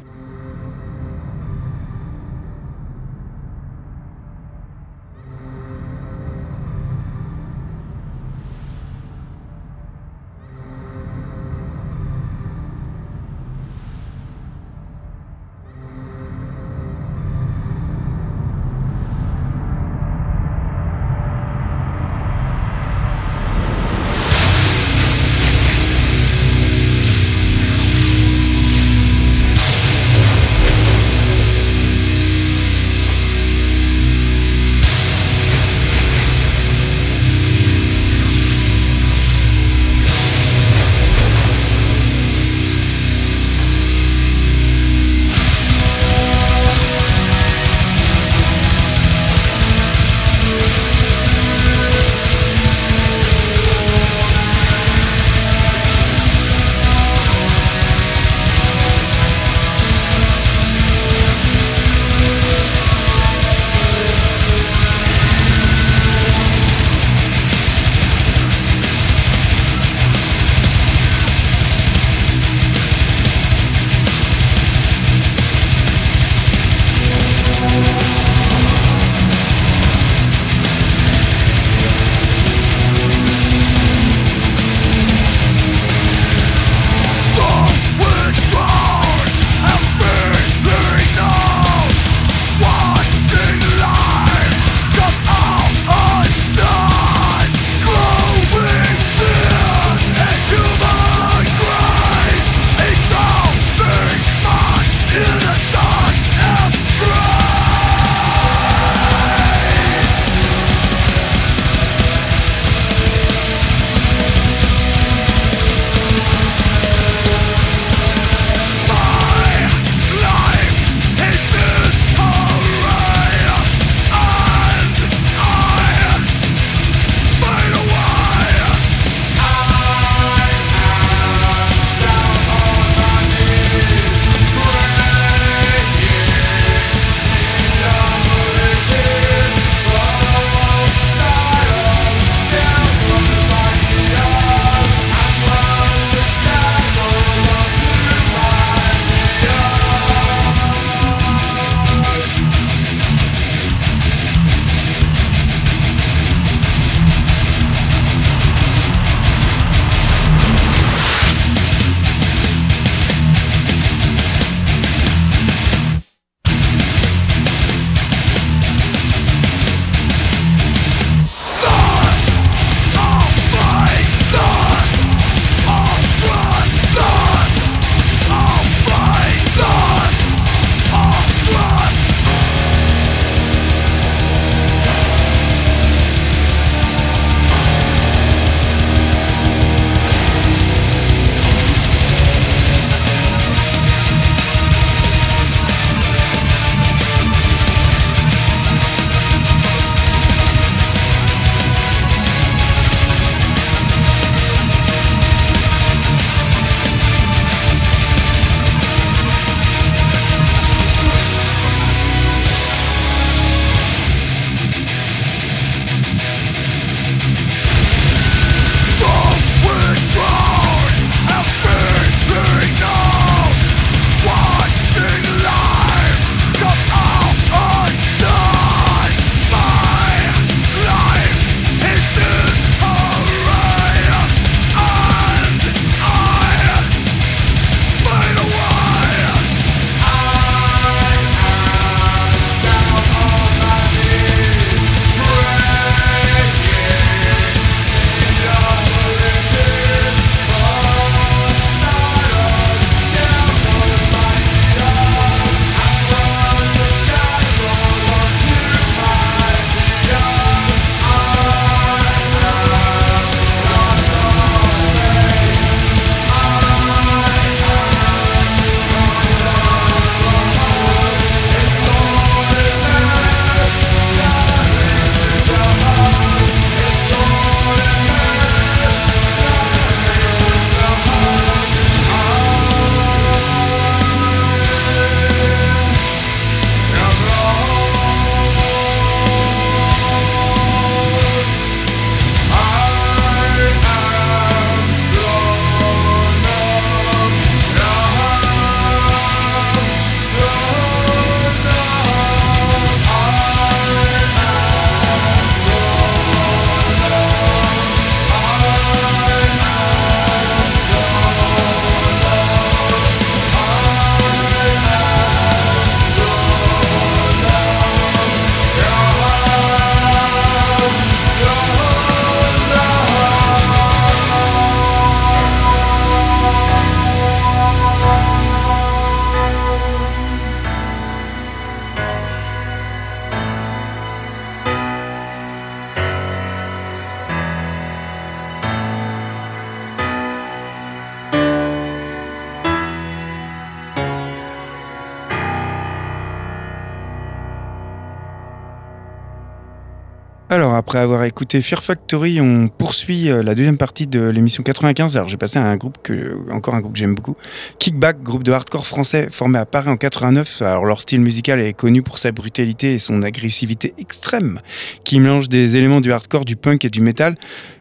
Après 350.94 351.02
avoir 351.02 351.24
écouté 351.24 351.60
Fear 351.64 351.84
Factory, 351.84 352.40
on 352.40 352.68
poursuit 352.68 353.32
euh, 353.32 353.42
la 353.42 353.56
deuxième 353.56 353.80
partie 353.80 354.06
de 354.06 354.30
l'émission 354.30 354.62
95. 354.62 355.18
Alors, 355.18 355.28
j'ai 355.28 355.38
passé 355.38 355.58
à 355.58 355.64
un 355.64 355.76
groupe 355.76 355.98
que, 356.04 356.38
encore 356.52 356.76
un 356.76 356.82
groupe 356.82 356.94
que 356.94 357.00
j'aime 357.00 357.16
beaucoup. 357.16 357.36
Kickback, 357.80 358.22
groupe 358.22 358.44
de 358.44 358.52
hardcore 358.52 358.86
français 358.86 359.28
formé 359.32 359.58
à 359.58 359.66
Paris 359.66 359.90
en 359.90 359.98
89. 359.98 360.62
Alors, 360.62 360.86
leur 360.86 361.02
style 361.02 361.22
musical 361.22 361.60
est 361.60 361.74
connu 361.74 362.04
pour 362.04 362.20
sa 362.20 362.32
brutalité 362.32 362.94
et 362.94 363.00
son 363.00 363.24
agressivité 363.24 363.96
extrême, 363.98 364.60
qui 365.04 365.20
mélange 365.20 365.50
des 365.50 365.78
éléments 365.78 366.00
du 366.00 366.12
hardcore, 366.12 366.46
du 366.46 366.58
punk 366.58 366.86
et 366.86 366.92
du 366.92 367.02
metal. 367.02 367.38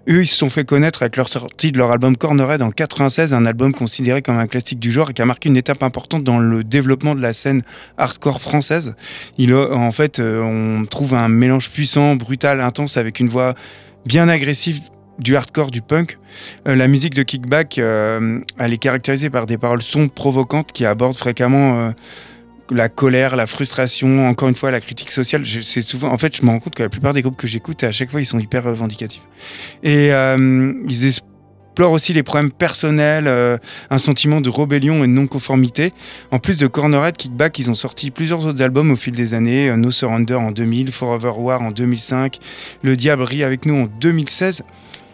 Eux, 0.09 0.23
ils 0.23 0.27
se 0.27 0.37
sont 0.37 0.51
fait 0.51 0.65
connaître 0.65 1.03
avec 1.03 1.17
leur 1.17 1.29
sortie 1.29 1.71
de 1.71 1.79
leur 1.79 1.93
album 1.93 2.17
Cornerhead 2.17 2.61
en 2.61 2.73
96, 2.73 3.33
un 3.35 3.47
album 3.47 3.73
considéré 3.73 4.21
comme 4.21 4.37
un 4.37 4.49
classique 4.49 4.81
du 4.81 4.91
genre 4.91 5.11
et 5.11 5.13
qui 5.13 5.23
a 5.23 5.27
marqué 5.27 5.49
une 5.49 5.57
étape 5.57 5.85
importante 5.85 6.25
dans 6.25 6.41
le 6.41 6.65
développement 6.65 7.15
de 7.15 7.21
la 7.21 7.33
scène 7.33 7.63
hardcore 7.99 8.41
française. 8.41 8.97
Il 9.39 9.55
en 9.55 9.93
fait, 9.93 10.19
euh, 10.19 10.43
on 10.43 10.87
trouve 10.87 11.15
un 11.15 11.29
mélange 11.29 11.71
puissant, 11.71 12.17
brutal, 12.17 12.61
intense, 12.61 12.97
avec 12.97 13.21
une 13.21 13.29
voix 13.29 13.55
bien 14.05 14.29
agressive 14.29 14.81
du 15.21 15.37
hardcore, 15.37 15.71
du 15.71 15.83
punk. 15.83 16.19
Euh, 16.67 16.75
la 16.75 16.89
musique 16.89 17.15
de 17.15 17.23
Kickback, 17.23 17.79
euh, 17.79 18.41
elle 18.59 18.73
est 18.73 18.79
caractérisée 18.79 19.31
par 19.31 19.47
des 19.47 19.57
paroles 19.57 19.83
sombres, 19.83 20.11
provocantes, 20.11 20.73
qui 20.73 20.85
abordent 20.85 21.17
fréquemment 21.17 21.93
la 22.71 22.89
colère, 22.89 23.37
la 23.37 23.47
frustration, 23.47 24.29
encore 24.29 24.49
une 24.49 24.55
fois 24.55 24.71
la 24.71 24.81
critique 24.81 25.11
sociale. 25.11 25.45
C'est 25.63 25.83
souvent, 25.83 26.13
en 26.13 26.19
fait, 26.19 26.37
je 26.37 26.43
me 26.45 26.51
rends 26.51 26.61
compte 26.61 26.75
que 26.75 26.83
la 26.83 26.89
plupart 26.89 27.13
des 27.13 27.23
groupes 27.23 27.37
que 27.37 27.47
j'écoute, 27.47 27.83
à 27.85 27.93
chaque 27.93 28.11
fois, 28.11 28.21
ils 28.21 28.27
sont 28.27 28.39
hyper 28.39 28.65
revendicatifs. 28.65 29.23
Et 29.83 30.13
euh, 30.13 30.73
ils 30.89 31.07
explorent 31.07 31.93
aussi 31.93 32.13
les 32.13 32.23
problèmes 32.23 32.51
personnels, 32.51 33.27
euh, 33.27 33.57
un 33.91 33.99
sentiment 33.99 34.41
de 34.41 34.49
rébellion 34.49 35.05
et 35.05 35.07
de 35.07 35.13
non-conformité. 35.13 35.93
En 36.31 36.39
plus 36.39 36.59
de 36.59 36.67
Cornerhead, 36.67 37.17
Kickback, 37.17 37.59
ils 37.59 37.71
ont 37.71 37.75
sorti 37.75 38.11
plusieurs 38.11 38.45
autres 38.45 38.63
albums 38.63 38.91
au 38.91 38.97
fil 38.97 39.15
des 39.15 39.35
années. 39.35 39.71
Euh, 39.71 39.77
no 39.77 39.91
Surrender 39.91 40.35
en 40.35 40.51
2000, 40.51 40.93
Forever 40.93 41.33
War 41.37 41.63
en 41.63 41.71
2005, 41.71 42.39
Le 42.83 42.97
Diable 42.97 43.23
rit 43.23 43.43
avec 43.43 43.67
nous 43.67 43.75
en 43.75 43.87
2016. 43.87 44.65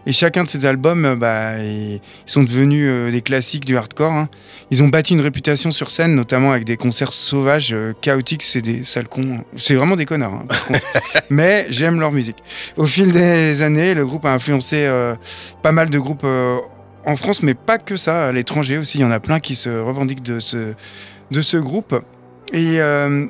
Et 0.09 0.13
chacun 0.13 0.43
de 0.43 0.49
ces 0.49 0.65
albums, 0.65 1.05
euh, 1.05 1.17
bah, 1.17 1.59
ils 1.63 2.01
sont 2.25 2.43
devenus 2.43 2.89
euh, 2.91 3.11
des 3.11 3.21
classiques 3.21 3.67
du 3.67 3.77
hardcore. 3.77 4.11
Hein. 4.11 4.31
Ils 4.71 4.83
ont 4.83 4.89
bâti 4.89 5.13
une 5.13 5.21
réputation 5.21 5.71
sur 5.71 5.91
scène, 5.91 6.15
notamment 6.15 6.51
avec 6.51 6.65
des 6.65 6.79
concerts 6.79 7.13
sauvages, 7.13 7.75
euh, 7.75 7.93
chaotiques. 8.01 8.43
C'est 8.43 8.63
des 8.63 8.85
sales 8.85 9.07
cons. 9.07 9.45
C'est 9.57 9.75
vraiment 9.75 9.97
des 9.97 10.07
connards, 10.07 10.33
hein, 10.33 10.47
par 10.49 10.65
contre. 10.65 10.87
Mais 11.29 11.67
j'aime 11.69 12.01
leur 12.01 12.11
musique. 12.11 12.39
Au 12.79 12.87
fil 12.87 13.13
des 13.13 13.61
années, 13.61 13.93
le 13.93 14.07
groupe 14.07 14.25
a 14.25 14.33
influencé 14.33 14.89
pas 15.63 15.73
mal 15.73 15.91
de 15.91 15.99
groupes 15.99 16.27
en 17.05 17.17
France, 17.17 17.43
mais 17.43 17.55
pas 17.55 17.77
que 17.77 17.97
ça. 17.97 18.29
À 18.29 18.33
l'étranger 18.33 18.79
aussi, 18.79 18.99
il 18.99 19.03
y 19.03 19.05
en 19.05 19.11
a 19.11 19.21
plein 19.21 19.41
qui 19.41 19.57
se 19.57 19.69
revendiquent 19.69 20.23
de 20.23 20.41
ce, 20.41 20.73
de 21.31 21.43
ce 21.43 21.59
groupe. 21.59 21.95
Et 22.55 22.79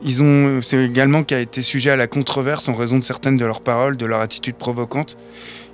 ils 0.02 0.22
ont, 0.22 0.62
c'est 0.62 0.84
également 0.84 1.24
qui 1.24 1.34
a 1.34 1.40
été 1.40 1.62
sujet 1.62 1.90
à 1.90 1.96
la 1.96 2.06
controverse 2.06 2.68
en 2.68 2.74
raison 2.74 2.98
de 2.98 3.04
certaines 3.04 3.36
de 3.36 3.44
leurs 3.44 3.62
paroles, 3.62 3.96
de 3.96 4.06
leur 4.06 4.20
attitude 4.20 4.54
provocante. 4.54 5.16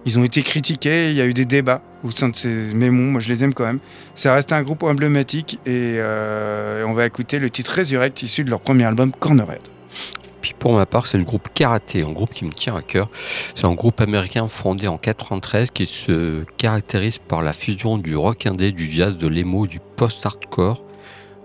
Ils 0.06 0.18
ont 0.18 0.24
été 0.24 0.42
critiqués, 0.42 1.10
il 1.10 1.16
y 1.16 1.20
a 1.20 1.26
eu 1.26 1.32
des 1.32 1.46
débats 1.46 1.82
au 2.02 2.10
sein 2.10 2.28
de 2.28 2.36
ces. 2.36 2.72
Bon, 2.74 2.92
moi 2.92 3.20
je 3.20 3.28
les 3.28 3.42
aime 3.42 3.54
quand 3.54 3.64
même. 3.64 3.78
Ça 4.14 4.34
reste 4.34 4.52
un 4.52 4.62
groupe 4.62 4.82
emblématique 4.82 5.58
et 5.64 5.96
euh, 5.98 6.84
on 6.86 6.92
va 6.92 7.06
écouter 7.06 7.38
le 7.38 7.48
titre 7.48 7.78
Resurrect 7.78 8.22
issu 8.22 8.44
de 8.44 8.50
leur 8.50 8.60
premier 8.60 8.84
album 8.84 9.12
Cornerhead. 9.12 9.62
Puis 10.42 10.54
pour 10.58 10.74
ma 10.74 10.84
part, 10.84 11.06
c'est 11.06 11.16
le 11.16 11.24
groupe 11.24 11.48
Karaté, 11.54 12.02
un 12.02 12.12
groupe 12.12 12.34
qui 12.34 12.44
me 12.44 12.52
tient 12.52 12.76
à 12.76 12.82
cœur. 12.82 13.08
C'est 13.54 13.64
un 13.64 13.72
groupe 13.72 13.98
américain 14.02 14.46
fondé 14.46 14.88
en 14.88 14.98
93 14.98 15.70
qui 15.70 15.86
se 15.86 16.44
caractérise 16.58 17.16
par 17.16 17.40
la 17.40 17.54
fusion 17.54 17.96
du 17.96 18.14
rock 18.14 18.44
indé, 18.44 18.72
du 18.72 18.90
jazz, 18.92 19.16
de 19.16 19.26
l'emo, 19.26 19.66
du 19.66 19.80
post-hardcore 19.96 20.84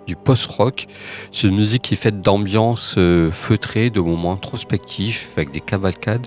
du 0.09 0.15
post-rock. 0.15 0.87
C'est 1.31 1.47
une 1.47 1.55
musique 1.55 1.83
qui 1.83 1.93
est 1.93 1.97
faite 1.97 2.21
d'ambiance 2.21 2.95
euh, 2.97 3.29
feutrée, 3.29 3.91
de 3.91 3.99
moments 3.99 4.33
introspectifs, 4.33 5.29
avec 5.37 5.51
des 5.51 5.61
cavalcades, 5.61 6.25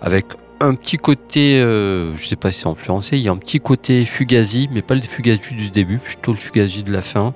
avec 0.00 0.24
un 0.64 0.74
petit 0.74 0.96
côté, 0.96 1.60
euh, 1.60 2.16
je 2.16 2.26
sais 2.26 2.36
pas 2.36 2.50
si 2.50 2.60
c'est 2.60 2.68
influencé, 2.68 3.16
il 3.16 3.22
y 3.22 3.28
a 3.28 3.32
un 3.32 3.36
petit 3.36 3.60
côté 3.60 4.04
Fugazi, 4.04 4.68
mais 4.72 4.82
pas 4.82 4.94
le 4.94 5.02
Fugazi 5.02 5.54
du 5.54 5.70
début, 5.70 5.98
plutôt 5.98 6.32
le 6.32 6.38
Fugazi 6.38 6.82
de 6.82 6.92
la 6.92 7.02
fin. 7.02 7.34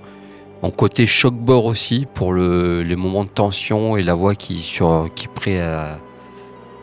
En 0.63 0.71
côté 0.71 1.07
choc-bord 1.07 1.67
aussi, 1.67 2.07
pour 2.15 2.33
le, 2.33 2.83
les 2.83 2.97
moments 2.97 3.25
de 3.25 3.29
tension 3.29 3.97
et 3.97 4.03
la 4.03 4.15
voix 4.15 4.35
qui, 4.35 4.61
sur, 4.61 5.09
qui, 5.15 5.29
prêt 5.29 5.61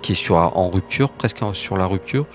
qui 0.05 0.11
est 0.11 0.15
sur, 0.15 0.35
en 0.35 0.69
rupture, 0.69 1.09
presque 1.09 1.39
sur 1.53 1.77
la 1.77 1.87
rupture. 1.87 2.27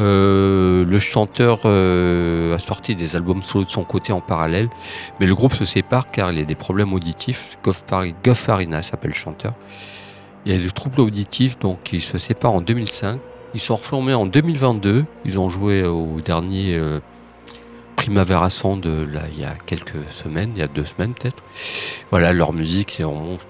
Euh, 0.00 0.84
le 0.84 0.98
chanteur 0.98 1.60
euh, 1.64 2.56
a 2.56 2.58
sorti 2.58 2.96
des 2.96 3.14
albums 3.14 3.44
solo 3.44 3.64
de 3.64 3.70
son 3.70 3.84
côté 3.84 4.12
en 4.12 4.20
parallèle, 4.20 4.68
mais 5.20 5.26
le 5.26 5.34
groupe 5.36 5.54
se 5.54 5.64
sépare 5.64 6.10
car 6.10 6.32
il 6.32 6.40
a 6.40 6.44
des 6.44 6.56
problèmes 6.56 6.92
auditifs. 6.92 7.56
Goff, 7.62 7.84
s'appelle 7.86 9.10
le 9.10 9.12
chanteur. 9.12 9.54
Il 10.44 10.52
y 10.52 10.56
a 10.56 10.58
des 10.58 10.70
troubles 10.72 11.00
auditifs, 11.00 11.56
donc 11.60 11.92
il 11.92 12.02
se 12.02 12.18
sépare 12.18 12.52
en 12.52 12.60
2005. 12.60 13.20
Ils 13.54 13.60
sont 13.60 13.76
reformés 13.76 14.14
en 14.14 14.26
2022. 14.26 15.04
Ils 15.24 15.38
ont 15.38 15.48
joué 15.48 15.84
au 15.84 16.20
dernier 16.20 16.74
euh, 16.76 16.98
Primavera 17.94 18.50
Sound 18.50 18.84
là, 18.84 19.22
il 19.32 19.40
y 19.40 19.44
a 19.44 19.54
quelques 19.54 20.10
semaines, 20.10 20.50
il 20.56 20.58
y 20.58 20.62
a 20.62 20.66
deux 20.66 20.84
semaines 20.84 21.14
peut-être. 21.14 21.42
Voilà, 22.10 22.32
leur 22.32 22.52
musique, 22.52 23.00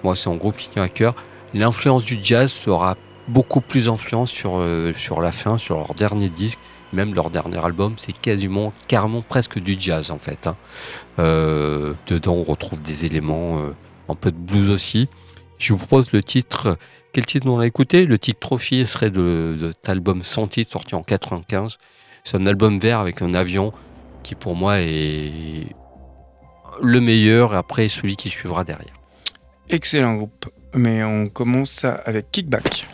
moi 0.03 0.15
c'est 0.15 0.29
un 0.29 0.35
groupe 0.35 0.57
qui 0.57 0.69
tient 0.69 0.83
à 0.83 0.89
cœur. 0.89 1.15
L'influence 1.55 2.05
du 2.05 2.19
jazz 2.21 2.51
sera 2.53 2.97
beaucoup 3.27 3.61
plus 3.61 3.89
influence 3.89 4.29
sur, 4.29 4.59
euh, 4.59 4.93
sur 4.95 5.21
la 5.21 5.31
fin, 5.31 5.57
sur 5.57 5.77
leur 5.77 5.95
dernier 5.95 6.29
disque. 6.29 6.59
Même 6.93 7.15
leur 7.15 7.31
dernier 7.31 7.57
album, 7.65 7.95
c'est 7.97 8.13
quasiment, 8.15 8.73
carrément 8.87 9.23
presque 9.23 9.57
du 9.57 9.75
jazz 9.77 10.11
en 10.11 10.19
fait. 10.19 10.45
Hein. 10.45 10.55
Euh, 11.17 11.93
dedans, 12.05 12.33
on 12.33 12.43
retrouve 12.43 12.79
des 12.83 13.05
éléments, 13.05 13.59
un 14.07 14.15
peu 14.15 14.31
de 14.31 14.37
blues 14.37 14.69
aussi. 14.69 15.09
Je 15.57 15.73
vous 15.73 15.79
propose 15.79 16.11
le 16.11 16.21
titre 16.21 16.77
quel 17.15 17.25
titre 17.25 17.47
on 17.47 17.59
a 17.59 17.65
écouté? 17.65 18.05
Le 18.05 18.19
titre 18.19 18.41
Trophy 18.41 18.85
serait 18.85 19.09
de, 19.09 19.71
cet 19.71 19.87
album 19.87 20.21
Sans 20.21 20.47
titre 20.47 20.73
sorti 20.73 20.95
en 20.95 21.01
95. 21.01 21.77
C'est 22.25 22.35
un 22.35 22.45
album 22.45 22.77
vert 22.77 22.99
avec 22.99 23.21
un 23.21 23.33
avion 23.33 23.71
qui 24.21 24.35
pour 24.35 24.53
moi 24.53 24.81
est 24.81 25.67
le 26.81 26.99
meilleur 26.99 27.53
et 27.53 27.57
après 27.57 27.87
celui 27.87 28.17
qui 28.17 28.29
suivra 28.29 28.65
derrière. 28.65 28.93
Excellent 29.69 30.15
groupe. 30.15 30.49
Mais 30.73 31.05
on 31.05 31.29
commence 31.29 31.85
avec 31.85 32.31
Kickback. 32.31 32.85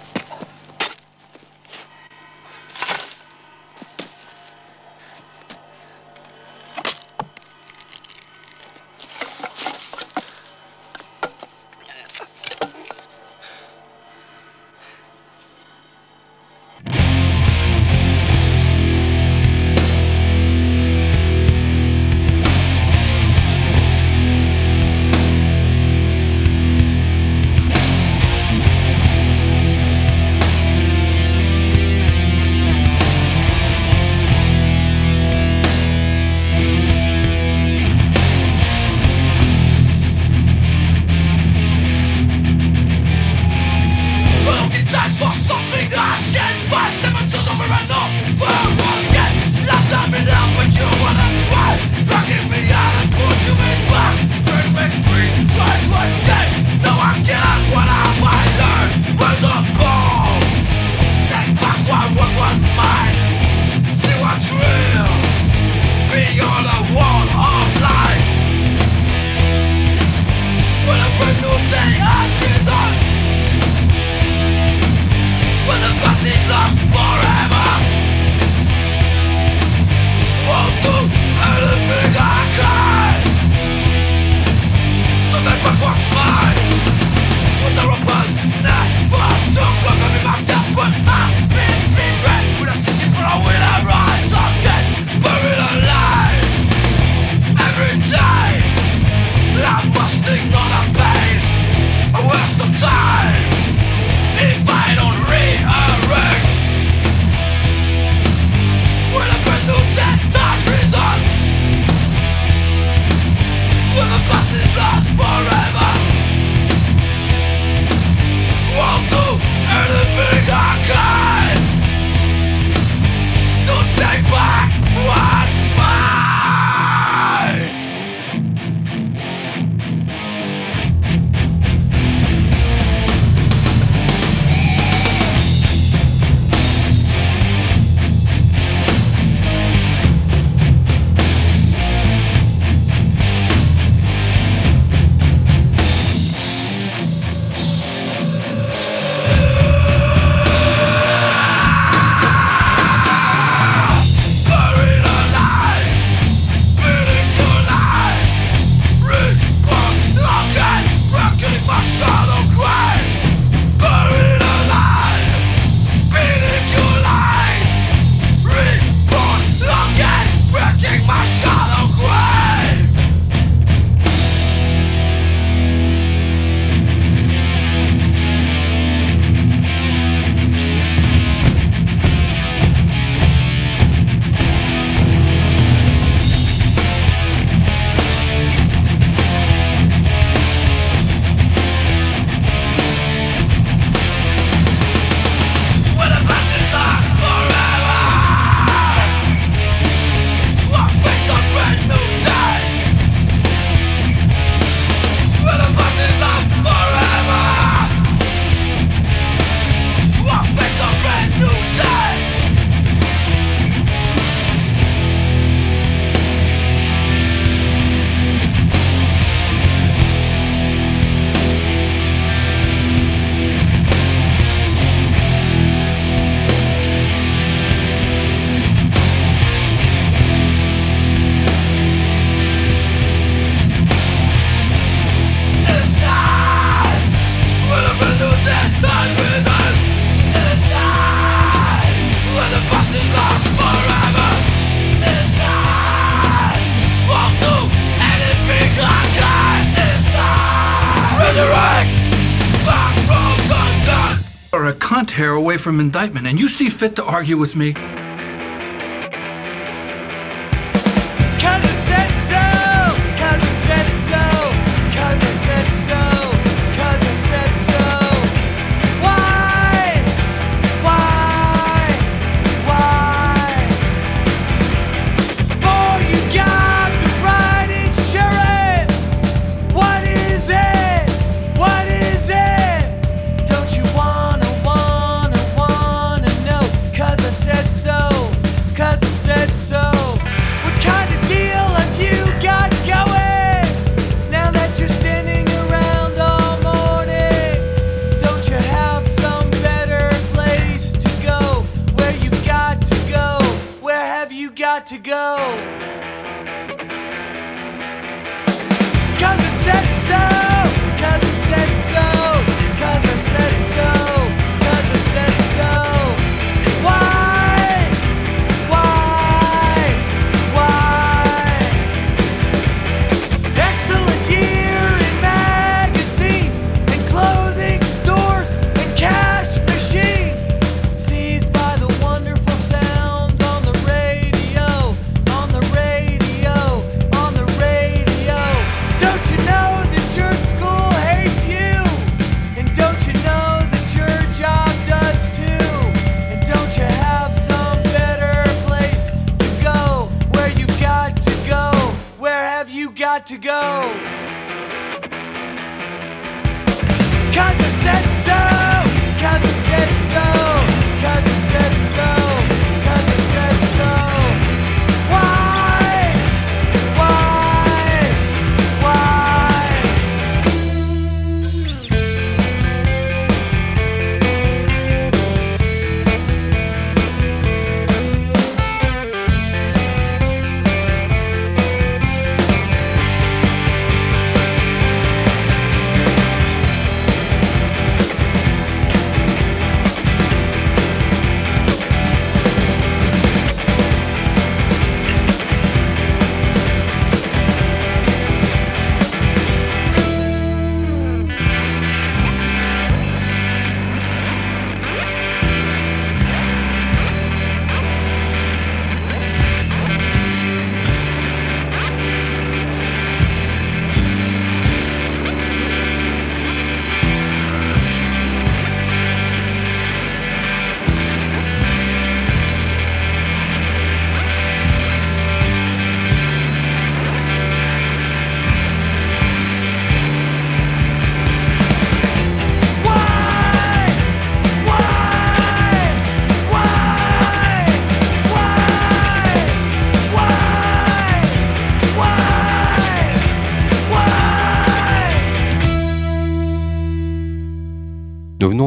From 255.61 255.79
indictment, 255.79 256.27
and 256.27 256.39
you 256.39 256.49
see 256.49 256.69
fit 256.69 256.95
to 256.95 257.03
argue 257.03 257.37
with 257.37 257.55
me? 257.55 257.73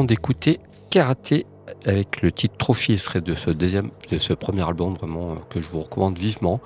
D'écouter 0.05 0.59
Karaté 0.89 1.45
avec 1.85 2.21
le 2.21 2.31
titre 2.31 2.55
Trophy 2.57 2.97
serait 2.97 3.21
de 3.21 3.35
ce 3.35 3.49
deuxième, 3.49 3.89
de 4.11 4.17
ce 4.19 4.33
premier 4.33 4.67
album 4.67 4.93
vraiment 4.93 5.31
euh, 5.31 5.35
que 5.49 5.61
je 5.61 5.67
vous 5.69 5.81
recommande 5.81 6.17
vivement. 6.17 6.61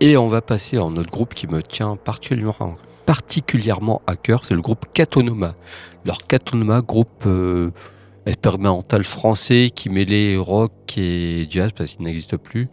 Et 0.00 0.16
on 0.16 0.28
va 0.28 0.40
passer 0.40 0.78
à 0.78 0.84
notre 0.88 1.10
groupe 1.10 1.34
qui 1.34 1.46
me 1.46 1.62
tient 1.62 1.96
particulièrement, 1.96 2.76
particulièrement 3.06 4.02
à 4.06 4.16
cœur, 4.16 4.44
c'est 4.44 4.54
le 4.54 4.62
groupe 4.62 4.86
Catonoma. 4.92 5.54
Leur 6.04 6.26
Catonoma, 6.26 6.80
groupe 6.80 7.24
euh, 7.26 7.70
expérimental 8.26 9.04
français 9.04 9.70
qui 9.74 9.90
mêlait 9.90 10.36
rock 10.36 10.72
et 10.96 11.46
jazz 11.50 11.70
parce 11.76 11.94
qu'il 11.94 12.04
n'existe 12.04 12.36
plus. 12.36 12.68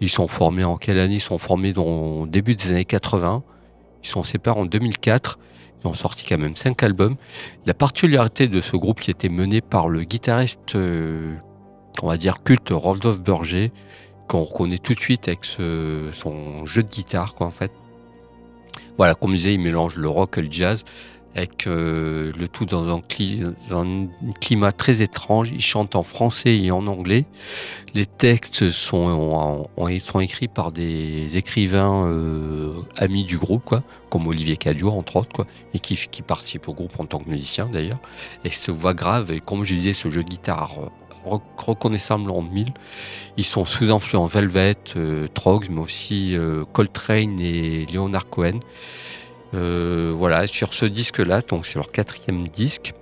Ils 0.00 0.10
sont 0.10 0.28
formés 0.28 0.64
en 0.64 0.76
quelle 0.76 0.98
année? 0.98 1.16
Ils 1.16 1.20
sont 1.20 1.38
formés 1.38 1.72
dans 1.72 2.26
début 2.26 2.54
des 2.54 2.70
années 2.70 2.84
80. 2.84 3.42
Ils 4.02 4.08
sont 4.08 4.24
séparés 4.24 4.60
en 4.60 4.66
2004. 4.66 5.38
Ils 5.82 5.88
ont 5.88 5.94
sorti 5.94 6.24
quand 6.28 6.38
même 6.38 6.56
cinq 6.56 6.82
albums. 6.82 7.16
La 7.66 7.74
particularité 7.74 8.48
de 8.48 8.60
ce 8.60 8.76
groupe 8.76 9.00
qui 9.00 9.10
était 9.10 9.28
mené 9.28 9.60
par 9.60 9.88
le 9.88 10.02
guitariste, 10.04 10.74
euh, 10.74 11.34
on 12.02 12.08
va 12.08 12.16
dire 12.16 12.42
culte, 12.42 12.68
Rodolphe 12.70 13.20
Burger, 13.20 13.72
qu'on 14.28 14.44
reconnaît 14.44 14.78
tout 14.78 14.94
de 14.94 15.00
suite 15.00 15.28
avec 15.28 15.44
son 15.44 16.64
jeu 16.66 16.82
de 16.82 16.88
guitare, 16.88 17.34
quoi, 17.34 17.46
en 17.46 17.50
fait. 17.50 17.72
Voilà, 18.96 19.14
comme 19.14 19.30
je 19.30 19.36
disais, 19.36 19.54
il 19.54 19.60
mélange 19.60 19.96
le 19.96 20.08
rock 20.08 20.38
et 20.38 20.42
le 20.42 20.52
jazz 20.52 20.84
avec 21.34 21.66
euh, 21.66 22.32
le 22.36 22.48
tout 22.48 22.64
dans 22.64 22.96
un, 22.96 23.00
climat 24.40 24.72
très 24.72 25.02
étrange. 25.02 25.50
Il 25.52 25.60
chante 25.60 25.94
en 25.94 26.02
français 26.02 26.56
et 26.56 26.70
en 26.70 26.86
anglais. 26.86 27.24
Les 27.94 28.06
textes 28.06 28.70
sont, 28.70 29.68
écrits 30.20 30.48
par 30.48 30.72
des 30.72 31.36
écrivains 31.36 32.06
euh, 32.06 32.82
amis 32.96 33.24
du 33.24 33.38
groupe, 33.38 33.76
comme 34.08 34.26
Olivier 34.26 34.56
Cadio, 34.56 34.90
entre 34.90 35.16
autres, 35.16 35.46
et 35.74 35.78
qui, 35.78 35.94
qui 36.10 36.22
participe 36.22 36.68
au 36.68 36.74
groupe 36.74 36.98
en 36.98 37.06
tant 37.06 37.18
que 37.18 37.30
musicien 37.30 37.68
d'ailleurs. 37.72 38.00
Et 38.44 38.50
se 38.50 38.70
voit 38.70 38.94
grave, 38.94 39.30
et 39.30 39.40
comme 39.40 39.64
je 39.64 39.74
disais, 39.74 39.92
ce 39.92 40.08
jeu 40.08 40.22
de 40.22 40.28
guitare 40.28 40.74
reconnaissable 41.58 42.30
en 42.30 42.40
mille. 42.40 42.72
Ils 43.36 43.44
sont 43.44 43.66
sous 43.66 43.90
influence 43.90 44.32
Velvet, 44.32 44.76
euh, 44.96 45.28
Trogs, 45.28 45.68
mais 45.70 45.80
aussi 45.80 46.34
Coltrane 46.72 47.38
et 47.40 47.86
Leonard 47.92 48.28
Cohen. 48.30 48.60
Euh, 49.54 50.12
voilà, 50.16 50.46
sur 50.46 50.74
ce 50.74 50.84
disque-là, 50.84 51.40
donc 51.42 51.66
c'est 51.66 51.76
leur 51.76 51.90
quatrième 51.90 52.42
disque, 52.42 52.94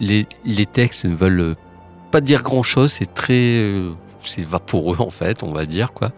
les, 0.00 0.26
textes 0.72 1.04
ne 1.04 1.14
veulent 1.14 1.54
pas 2.10 2.20
dire 2.20 2.42
grand-chose, 2.42 2.92
c'est 2.92 3.12
très... 3.12 3.58
Euh, 3.60 3.90
c'est 4.22 4.42
vaporeux 4.42 4.96
en 5.00 5.10
fait, 5.10 5.42
on 5.42 5.52
va 5.52 5.66
dire 5.66 5.92
quoi. 5.92 6.10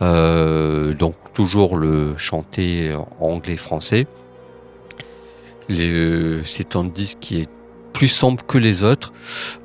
Euh, 0.00 0.94
donc 0.94 1.14
toujours 1.34 1.76
le 1.76 2.16
chanter 2.16 2.94
en 3.20 3.26
anglais-français. 3.26 4.06
C'est 5.68 6.76
un 6.76 6.84
disque 6.84 7.18
qui 7.20 7.40
est 7.42 7.50
plus 7.92 8.08
sombre 8.08 8.42
que 8.46 8.56
les 8.56 8.82
autres. 8.82 9.12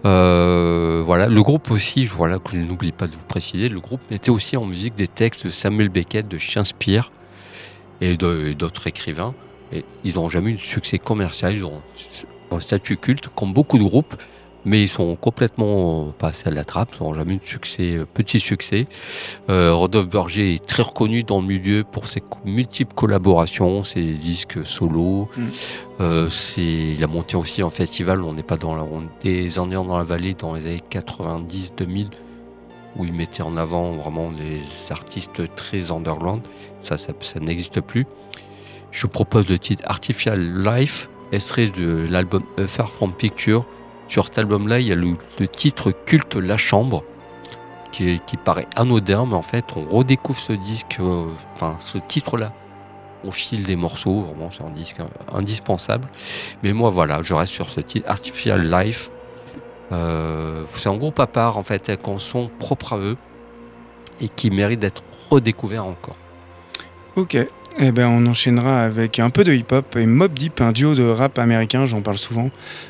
voilà, 0.03 1.28
le 1.28 1.41
groupe 1.41 1.72
aussi, 1.72 2.05
voilà, 2.05 2.39
je 2.51 2.58
n'oublie 2.58 2.91
pas 2.91 3.08
de 3.08 3.14
vous 3.14 3.26
préciser, 3.26 3.70
le 3.70 3.80
groupe 3.80 4.01
mettait 4.12 4.32
aussi 4.32 4.58
en 4.58 4.66
musique 4.66 4.95
des 4.97 5.08
textes 5.08 5.45
de 5.45 5.49
Samuel 5.49 5.88
Beckett, 5.88 6.28
de 6.28 6.38
Shakespeare, 6.38 7.10
et 8.01 8.17
d'autres 8.17 8.87
écrivains. 8.87 9.33
Et 9.71 9.83
ils 10.03 10.15
n'ont 10.15 10.29
jamais 10.29 10.51
eu 10.51 10.55
de 10.55 10.59
succès 10.59 10.97
commercial, 10.97 11.55
ils 11.55 11.65
ont 11.65 11.81
un 12.51 12.59
statut 12.59 12.97
culte, 12.97 13.27
comme 13.35 13.53
beaucoup 13.53 13.77
de 13.77 13.83
groupes, 13.83 14.15
mais 14.63 14.81
ils 14.81 14.87
sont 14.87 15.15
complètement 15.15 16.13
passés 16.17 16.47
à 16.47 16.51
la 16.51 16.63
trappe, 16.63 16.89
ils 16.97 17.03
n'ont 17.03 17.13
jamais 17.13 17.35
eu 17.35 17.37
de 17.37 17.45
succès, 17.45 17.99
petit 18.13 18.39
succès. 18.39 18.85
Rodolphe 19.49 20.07
Berger 20.07 20.55
est 20.55 20.65
très 20.65 20.83
reconnu 20.83 21.23
dans 21.23 21.41
le 21.41 21.47
milieu 21.47 21.83
pour 21.83 22.07
ses 22.07 22.23
multiples 22.45 22.93
collaborations, 22.93 23.83
ses 23.83 24.13
disques 24.13 24.65
solo. 24.65 25.29
Mm. 25.37 26.27
il 26.57 27.03
a 27.03 27.07
monté 27.07 27.35
aussi 27.35 27.61
en 27.61 27.69
festival, 27.69 28.21
on 28.21 28.33
n'est 28.33 28.43
pas 28.43 28.57
dans 28.57 28.75
la, 28.75 28.85
des 29.21 29.59
Indiens 29.59 29.83
dans 29.83 29.97
la 29.97 30.05
vallée 30.05 30.33
dans 30.33 30.55
les 30.55 30.65
années 30.65 30.83
90-2000 30.89 32.07
où 32.97 33.05
il 33.05 33.13
mettait 33.13 33.43
en 33.43 33.57
avant 33.57 33.91
vraiment 33.91 34.31
les 34.31 34.61
artistes 34.89 35.53
très 35.55 35.91
underground. 35.91 36.41
Ça, 36.83 36.97
ça, 36.97 37.39
n'existe 37.39 37.81
plus. 37.81 38.05
Je 38.91 39.07
propose 39.07 39.49
le 39.49 39.59
titre 39.59 39.83
Artificial 39.85 40.39
Life, 40.63 41.09
serait 41.39 41.67
de 41.67 42.07
l'album 42.09 42.43
Far 42.67 42.89
From 42.89 43.13
Picture. 43.13 43.65
Sur 44.07 44.25
cet 44.25 44.37
album-là, 44.37 44.79
il 44.79 44.87
y 44.87 44.91
a 44.91 44.95
le, 44.95 45.17
titre 45.51 45.91
culte 45.91 46.35
La 46.35 46.57
Chambre, 46.57 47.03
qui, 47.91 48.19
paraît 48.43 48.67
anodin, 48.75 49.25
mais 49.25 49.35
en 49.35 49.41
fait, 49.41 49.65
on 49.75 49.85
redécouvre 49.85 50.39
ce 50.39 50.53
disque, 50.53 50.97
euh, 50.99 51.25
enfin, 51.55 51.77
ce 51.79 51.97
titre-là 51.97 52.53
au 53.25 53.31
fil 53.31 53.63
des 53.63 53.75
morceaux. 53.75 54.21
Vraiment, 54.21 54.49
c'est 54.51 54.63
un 54.63 54.69
disque 54.69 54.97
indispensable. 55.33 56.07
Mais 56.63 56.73
moi, 56.73 56.89
voilà, 56.89 57.21
je 57.23 57.33
reste 57.33 57.53
sur 57.53 57.69
ce 57.69 57.81
titre 57.81 58.09
Artificial 58.09 58.69
Life. 58.69 59.09
Euh, 59.91 60.63
c'est 60.75 60.89
un 60.89 60.97
groupe 60.97 61.19
à 61.19 61.27
part 61.27 61.57
en 61.57 61.63
fait, 61.63 61.89
avec 61.89 62.07
un 62.07 62.19
son 62.19 62.49
propre 62.59 62.93
à 62.93 62.97
eux 62.97 63.17
et 64.19 64.27
qui 64.27 64.49
mérite 64.49 64.79
d'être 64.79 65.03
redécouvert 65.29 65.85
encore. 65.85 66.17
Ok, 67.15 67.38
eh 67.79 67.91
ben, 67.91 68.07
on 68.07 68.25
enchaînera 68.25 68.81
avec 68.81 69.19
un 69.19 69.29
peu 69.29 69.43
de 69.43 69.53
hip-hop 69.53 69.95
et 69.95 70.05
Mob 70.05 70.33
Deep, 70.33 70.61
un 70.61 70.71
duo 70.71 70.95
de 70.95 71.03
rap 71.03 71.38
américain, 71.39 71.85
j'en 71.85 72.01
parle 72.01 72.17
souvent, 72.17 72.49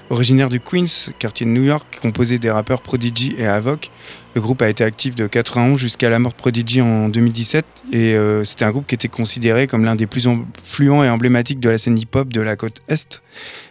originaire 0.09 0.49
du 0.49 0.59
Queens, 0.59 1.11
quartier 1.19 1.45
de 1.45 1.51
New 1.51 1.63
York, 1.63 1.99
composé 2.01 2.39
des 2.39 2.49
rappeurs 2.49 2.81
Prodigy 2.81 3.35
et 3.37 3.47
Avoc. 3.47 3.91
Le 4.35 4.41
groupe 4.41 4.61
a 4.61 4.69
été 4.69 4.83
actif 4.83 5.15
de 5.15 5.25
91 5.25 5.79
jusqu'à 5.79 6.09
la 6.09 6.19
mort 6.19 6.31
de 6.31 6.37
Prodigy 6.37 6.81
en 6.81 7.09
2017 7.09 7.65
et 7.91 8.13
euh, 8.13 8.43
c'était 8.43 8.65
un 8.65 8.71
groupe 8.71 8.85
qui 8.85 8.95
était 8.95 9.07
considéré 9.07 9.67
comme 9.67 9.83
l'un 9.83 9.95
des 9.95 10.05
plus 10.05 10.27
influents 10.27 11.03
et 11.03 11.09
emblématiques 11.09 11.59
de 11.59 11.69
la 11.69 11.77
scène 11.77 11.97
hip-hop 11.97 12.31
de 12.31 12.41
la 12.41 12.55
côte 12.55 12.81
Est. 12.87 13.23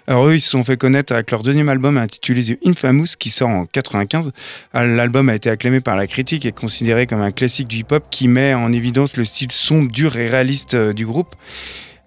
Alors 0.08 0.26
eux, 0.26 0.34
ils 0.34 0.40
se 0.40 0.50
sont 0.50 0.64
fait 0.64 0.76
connaître 0.76 1.12
avec 1.12 1.30
leur 1.30 1.42
deuxième 1.42 1.68
album 1.68 1.98
intitulé 1.98 2.42
The 2.42 2.58
Infamous 2.66 3.16
qui 3.18 3.30
sort 3.30 3.48
en 3.48 3.66
95. 3.66 4.32
L'album 4.74 5.28
a 5.28 5.34
été 5.34 5.50
acclamé 5.50 5.80
par 5.80 5.96
la 5.96 6.06
critique 6.06 6.46
et 6.46 6.52
considéré 6.52 7.06
comme 7.06 7.20
un 7.20 7.32
classique 7.32 7.68
du 7.68 7.78
hip-hop 7.78 8.04
qui 8.10 8.28
met 8.28 8.54
en 8.54 8.72
évidence 8.72 9.16
le 9.16 9.24
style 9.24 9.52
sombre, 9.52 9.90
dur 9.90 10.16
et 10.16 10.28
réaliste 10.28 10.74
euh, 10.74 10.92
du 10.92 11.06
groupe. 11.06 11.34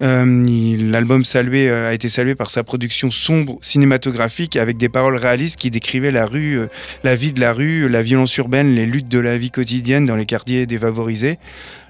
Euh, 0.02 0.78
l'album 0.92 1.26
salué 1.26 1.70
euh, 1.70 1.90
a 1.90 1.94
été 1.94 2.08
salué 2.08 2.34
par 2.34 2.50
sa 2.50 2.64
production 2.64 3.12
sombre 3.12 3.58
cinématographique 3.62 4.56
avec 4.56 4.78
des 4.78 4.88
paroles 4.88 5.18
réalistes 5.18 5.60
qui 5.60 5.72
décrivaient 5.72 6.12
la 6.12 6.26
rue, 6.26 6.58
euh, 6.58 6.68
la 7.04 7.18
vie 7.18 7.34
de 7.34 7.42
la 7.42 7.52
rue, 7.52 7.90
la 7.90 8.02
violence 8.02 8.36
urbaine, 8.38 8.76
les 8.76 8.86
luttes 8.86 9.10
de 9.10 9.20
la 9.20 9.38
vie 9.38 9.52
quotidienne 9.52 10.06
dans 10.06 10.16
les 10.16 10.26
quartiers 10.26 10.66
défavorisés. 10.66 11.38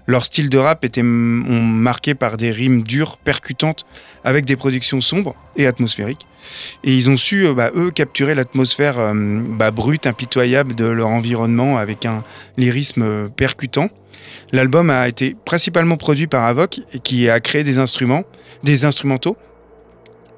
Leur 0.07 0.25
style 0.25 0.49
de 0.49 0.57
rap 0.57 0.83
était 0.85 1.03
marqué 1.03 2.15
par 2.15 2.37
des 2.37 2.51
rimes 2.51 2.81
dures, 2.81 3.17
percutantes, 3.17 3.85
avec 4.23 4.43
des 4.43 4.55
productions 4.55 5.01
sombres 5.01 5.35
et 5.55 5.67
atmosphériques. 5.67 6.25
Et 6.83 6.95
ils 6.95 7.11
ont 7.11 7.17
su, 7.17 7.45
bah, 7.53 7.69
eux, 7.75 7.91
capturer 7.91 8.33
l'atmosphère 8.33 9.13
bah, 9.13 9.69
brute, 9.69 10.07
impitoyable 10.07 10.73
de 10.73 10.85
leur 10.85 11.09
environnement 11.09 11.77
avec 11.77 12.07
un 12.07 12.23
lyrisme 12.57 13.29
percutant. 13.29 13.91
L'album 14.51 14.89
a 14.89 15.07
été 15.07 15.35
principalement 15.45 15.97
produit 15.97 16.27
par 16.27 16.43
Avoc 16.43 16.81
qui 17.03 17.29
a 17.29 17.39
créé 17.39 17.63
des 17.63 17.77
instruments, 17.77 18.23
des 18.63 18.85
instrumentaux 18.85 19.37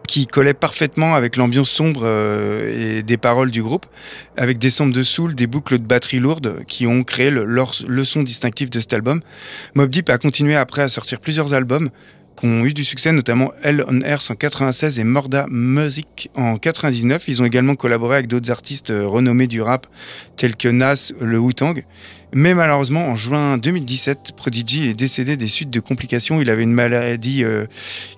qui 0.07 0.27
collaient 0.27 0.53
parfaitement 0.53 1.15
avec 1.15 1.37
l'ambiance 1.37 1.69
sombre 1.69 2.01
euh, 2.03 2.97
et 2.97 3.01
des 3.01 3.15
paroles 3.15 3.49
du 3.49 3.63
groupe, 3.63 3.85
avec 4.35 4.57
des 4.57 4.69
sombres 4.69 4.93
de 4.93 5.03
soul, 5.03 5.35
des 5.35 5.47
boucles 5.47 5.77
de 5.77 5.85
batterie 5.85 6.19
lourdes 6.19 6.65
qui 6.67 6.85
ont 6.85 7.03
créé 7.03 7.29
le, 7.29 7.45
le 7.45 8.05
son 8.05 8.21
distinctif 8.21 8.69
de 8.69 8.81
cet 8.81 8.91
album. 8.91 9.21
Mob 9.73 9.89
Deep 9.89 10.09
a 10.09 10.17
continué 10.17 10.57
après 10.57 10.81
à 10.81 10.89
sortir 10.89 11.21
plusieurs 11.21 11.53
albums 11.53 11.89
qui 12.37 12.45
ont 12.45 12.65
eu 12.65 12.73
du 12.73 12.83
succès, 12.83 13.11
notamment 13.11 13.51
Hell 13.63 13.85
on 13.87 14.01
Earth 14.01 14.31
en 14.31 14.35
96 14.35 14.99
et 14.99 15.03
Morda 15.03 15.45
Music 15.49 16.29
en 16.35 16.57
99. 16.57 17.25
Ils 17.27 17.41
ont 17.41 17.45
également 17.45 17.75
collaboré 17.75 18.15
avec 18.15 18.27
d'autres 18.27 18.51
artistes 18.51 18.89
euh, 18.89 19.07
renommés 19.07 19.47
du 19.47 19.61
rap 19.61 19.87
tels 20.35 20.55
que 20.55 20.67
Nas, 20.67 21.13
le 21.19 21.39
Wu-Tang. 21.39 21.83
Mais 22.33 22.53
malheureusement, 22.53 23.07
en 23.07 23.15
juin 23.15 23.57
2017, 23.57 24.33
Prodigy 24.35 24.87
est 24.87 24.93
décédé 24.93 25.37
des 25.37 25.47
suites 25.47 25.69
de 25.69 25.79
complications. 25.79 26.41
Il 26.41 26.49
avait 26.49 26.63
une 26.63 26.73
maladie 26.73 27.43
euh, 27.43 27.65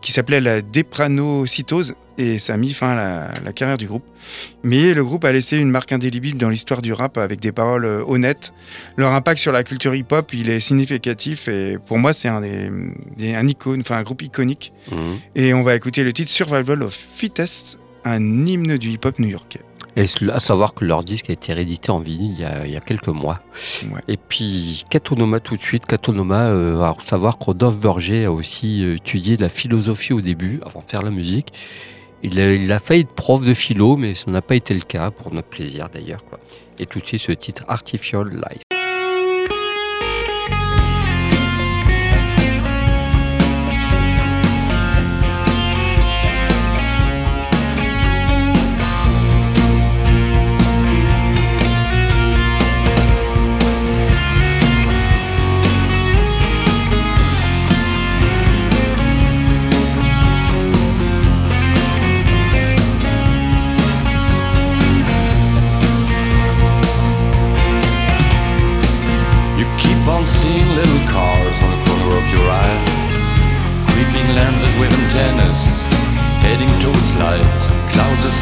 qui 0.01 0.11
s'appelait 0.11 0.41
la 0.41 0.61
dépranocytose 0.61 1.95
et 2.17 2.37
ça 2.37 2.53
a 2.53 2.57
mis 2.57 2.73
fin 2.73 2.91
à 2.91 3.33
la, 3.43 3.53
carrière 3.53 3.77
du 3.77 3.87
groupe. 3.87 4.05
Mais 4.63 4.93
le 4.93 5.03
groupe 5.03 5.25
a 5.25 5.31
laissé 5.31 5.57
une 5.59 5.71
marque 5.71 5.91
indélébile 5.91 6.37
dans 6.37 6.49
l'histoire 6.49 6.81
du 6.81 6.93
rap 6.93 7.17
avec 7.17 7.39
des 7.39 7.51
paroles 7.51 7.85
euh, 7.85 8.03
honnêtes. 8.05 8.53
Leur 8.97 9.11
impact 9.13 9.39
sur 9.39 9.51
la 9.51 9.63
culture 9.63 9.95
hip-hop, 9.95 10.31
il 10.33 10.49
est 10.49 10.59
significatif 10.59 11.47
et 11.47 11.77
pour 11.83 11.97
moi, 11.97 12.13
c'est 12.13 12.27
un, 12.27 12.41
des, 12.41 13.33
un, 13.33 13.47
icône, 13.47 13.81
enfin, 13.81 13.97
un 13.97 14.03
groupe 14.03 14.21
iconique. 14.21 14.73
Mhm. 14.91 15.19
Et 15.35 15.53
on 15.53 15.63
va 15.63 15.75
écouter 15.75 16.03
le 16.03 16.13
titre 16.13 16.31
Survival 16.31 16.83
of 16.83 16.97
Fittest, 17.15 17.79
un 18.05 18.45
hymne 18.45 18.77
du 18.77 18.89
hip-hop 18.89 19.17
new-yorkais. 19.17 19.61
Et 19.95 20.05
à 20.31 20.39
savoir 20.39 20.73
que 20.73 20.85
leur 20.85 21.03
disque 21.03 21.29
a 21.29 21.33
été 21.33 21.53
réédité 21.53 21.91
en 21.91 21.99
vinyle 21.99 22.33
il 22.33 22.41
y 22.41 22.45
a, 22.45 22.65
il 22.65 22.73
y 22.73 22.75
a 22.75 22.79
quelques 22.79 23.09
mois. 23.09 23.41
Et 24.07 24.17
puis 24.17 24.85
Katonoma 24.89 25.39
tout 25.39 25.55
de 25.55 25.61
suite, 25.61 25.85
Katonoma, 25.85 26.47
euh, 26.47 26.81
à 26.81 26.95
savoir 27.05 27.37
que 27.37 27.45
Rodolphe 27.45 27.79
Berger 27.79 28.25
a 28.25 28.31
aussi 28.31 28.83
euh, 28.83 28.95
étudié 28.95 29.37
la 29.37 29.49
philosophie 29.49 30.13
au 30.13 30.21
début, 30.21 30.59
avant 30.65 30.81
de 30.81 30.89
faire 30.89 31.03
la 31.03 31.11
musique. 31.11 31.53
Il 32.23 32.39
a, 32.39 32.53
il 32.53 32.71
a 32.71 32.79
failli 32.79 33.01
être 33.01 33.13
prof 33.13 33.45
de 33.45 33.53
philo, 33.53 33.97
mais 33.97 34.13
ça 34.15 34.31
n'a 34.31 34.41
pas 34.41 34.55
été 34.55 34.73
le 34.73 34.81
cas, 34.81 35.11
pour 35.11 35.33
notre 35.33 35.49
plaisir 35.49 35.89
d'ailleurs. 35.93 36.23
Et 36.79 36.85
tout 36.85 36.99
de 36.99 37.05
suite 37.05 37.21
ce 37.21 37.31
titre 37.33 37.63
Artificial 37.67 38.29
Life. 38.29 38.82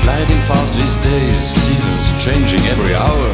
sliding 0.04 0.42
fast 0.50 0.74
these 0.76 0.96
days, 0.98 1.44
seasons 1.66 2.24
changing 2.24 2.62
every 2.74 2.96
hour. 2.96 3.30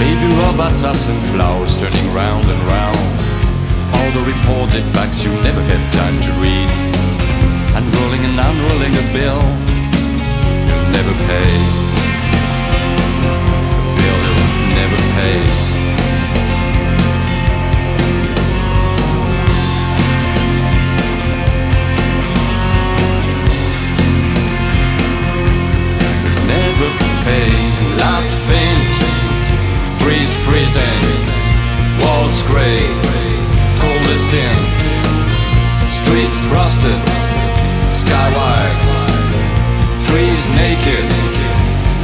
Baby 0.00 0.28
robots 0.40 0.82
are 0.84 0.94
flowers 1.32 1.76
turning 1.76 2.14
round 2.14 2.46
and 2.48 2.60
round. 2.66 3.04
All 3.96 4.10
the 4.16 4.24
reported 4.32 4.84
facts 4.94 5.24
you 5.24 5.30
never 5.42 5.62
have 5.62 5.84
time 5.92 6.16
to 6.26 6.32
read. 6.40 6.70
Unrolling 7.76 8.24
and 8.28 8.38
unrolling 8.48 8.94
a 8.94 9.04
bill 9.12 9.42
you 10.68 10.76
never 10.96 11.14
pay. 11.28 11.81
case. 15.22 15.58
Never 26.52 26.90
pay, 27.24 27.50
light 28.02 28.32
fainting, 28.48 29.20
freezing, 30.44 31.04
walls 32.00 32.42
grey, 32.50 32.82
cold 33.80 34.06
as 34.14 34.22
tin, 34.32 34.58
street 35.98 36.34
frosted, 36.48 37.00
sky 38.02 38.28
trees 40.06 40.42
naked, 40.60 41.06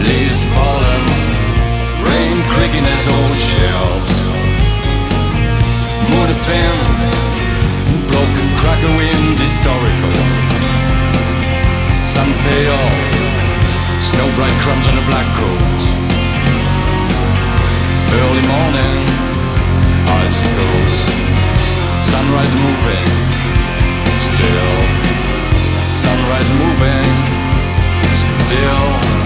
leaves 0.06 0.44
fallen. 0.54 1.27
Rain 2.06 2.38
creaking 2.52 2.84
his 2.84 3.06
old 3.08 3.36
shelves. 3.36 4.14
Mortifin, 6.10 6.78
broken 8.06 8.48
cracker 8.60 8.92
wind 8.98 9.38
historical. 9.38 10.14
Sun 12.02 12.30
fail, 12.46 12.82
snow 14.08 14.28
bright 14.36 14.56
crumbs 14.62 14.86
on 14.86 14.96
a 14.98 15.04
black 15.10 15.28
coat. 15.38 15.80
Early 18.20 18.44
morning, 18.46 18.98
icicles. 20.22 20.94
Sunrise 22.10 22.54
moving, 22.64 23.08
still. 24.26 24.74
Sunrise 25.90 26.50
moving, 26.62 27.08
still. 28.14 29.17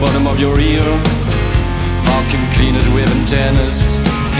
Bottom 0.00 0.26
of 0.26 0.40
your 0.40 0.58
ear. 0.58 0.82
Vacuum 2.08 2.44
cleaners 2.54 2.88
with 2.88 3.08
antennas, 3.20 3.80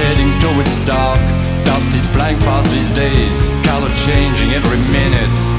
heading 0.01 0.33
towards 0.41 0.79
dark. 0.87 1.21
Dust 1.67 1.95
is 1.95 2.07
flying 2.07 2.39
fast 2.39 2.71
these 2.71 2.91
days, 2.93 3.49
color 3.67 3.91
changing 3.97 4.53
every 4.53 4.79
minute. 4.91 5.50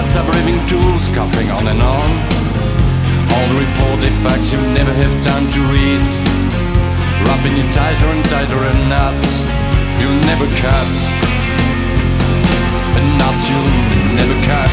Robots 0.00 0.16
are 0.16 0.32
braving 0.32 0.66
tools, 0.66 1.08
coughing 1.08 1.50
on 1.50 1.68
and 1.68 1.82
on. 1.82 2.10
All 3.32 3.46
the 3.52 3.60
reported 3.60 4.12
facts 4.24 4.50
you 4.50 4.58
never 4.72 4.94
have 4.94 5.12
time 5.22 5.44
to 5.52 5.60
read. 5.68 6.00
Wrapping 7.26 7.54
you 7.54 7.70
tighter 7.70 8.06
and 8.06 8.24
tighter 8.24 8.64
in 8.64 8.88
knots 8.88 9.32
You'll 10.00 10.20
never 10.24 10.46
cut 10.56 10.90
A 12.96 13.02
knot 13.18 13.36
you'll 13.44 13.70
never 14.16 14.36
cut 14.48 14.72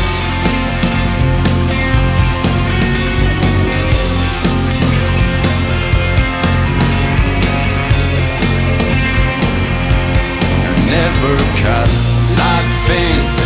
Never 10.88 11.36
cut 11.60 11.92
Light 12.40 12.88
faint 12.88 13.37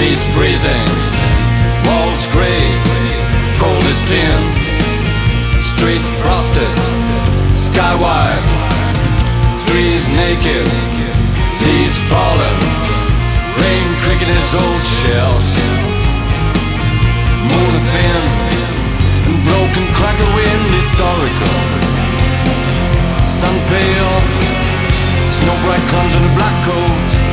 Breeze 0.00 0.24
freezing. 0.32 0.88
Walls 1.84 2.24
grey 2.32 2.72
Cold 3.60 3.84
as 3.84 4.00
tin. 4.08 4.40
Street 5.60 6.00
frosted 6.24 6.72
sky 7.52 7.92
wide, 8.00 8.46
trees 9.68 10.08
naked, 10.08 10.64
leaves 11.60 11.98
fallen, 12.08 12.56
rain 13.60 13.88
cricket 14.00 14.32
his 14.32 14.52
old 14.56 14.82
shells, 15.04 15.52
moon 17.44 17.74
thin, 17.92 18.24
and 19.28 19.36
broken 19.44 19.84
cracker 20.00 20.30
wind 20.32 20.64
historical, 20.80 21.60
sun 23.36 23.56
pale, 23.68 24.16
snow 25.36 25.56
bright 25.60 25.84
crumbs 25.92 26.14
in 26.16 26.24
a 26.24 26.32
black 26.40 26.56
coat, 26.64 27.29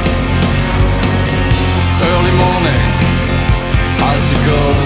early 2.28 2.38
morning, 2.38 2.84
goes, 4.46 4.86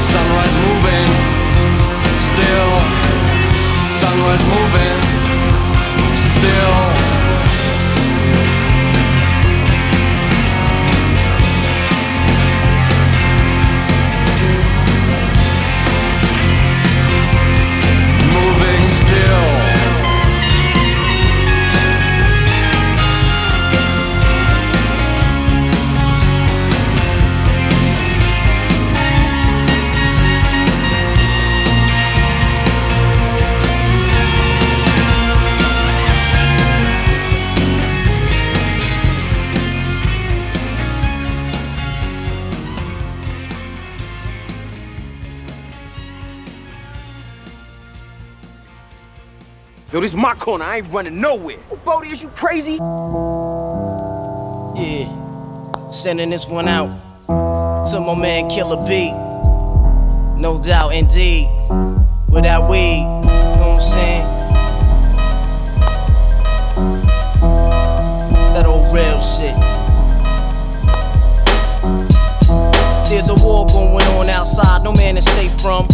sunrise 0.00 0.54
moving, 0.64 1.08
still. 2.18 3.10
Sunrise 4.00 4.42
moving 4.44 5.00
still 6.14 7.19
Yo, 49.92 50.00
this 50.00 50.12
is 50.12 50.16
my 50.16 50.36
corner. 50.36 50.64
I 50.64 50.76
ain't 50.76 50.92
running 50.92 51.20
nowhere. 51.20 51.58
Oh, 51.68 51.74
Bodie, 51.84 52.10
is 52.10 52.22
you 52.22 52.28
crazy? 52.28 52.74
Yeah. 54.80 55.90
Sending 55.90 56.30
this 56.30 56.48
one 56.48 56.68
out 56.68 56.86
to 57.90 57.98
my 57.98 58.14
man 58.14 58.48
Killer 58.48 58.76
B. 58.86 59.10
No 60.40 60.62
doubt, 60.62 60.90
indeed. 60.94 61.48
Without 62.28 62.70
weed, 62.70 63.00
you 63.00 63.04
know 63.04 63.66
what 63.66 63.82
I'm 63.82 63.90
saying? 63.90 64.26
That 68.54 68.66
old 68.66 68.94
real 68.94 69.18
shit. 69.18 69.56
There's 73.10 73.28
a 73.28 73.34
war 73.44 73.66
going 73.66 74.06
on 74.06 74.28
outside, 74.30 74.84
no 74.84 74.92
man 74.92 75.16
is 75.16 75.24
safe 75.24 75.60
from 75.60 75.88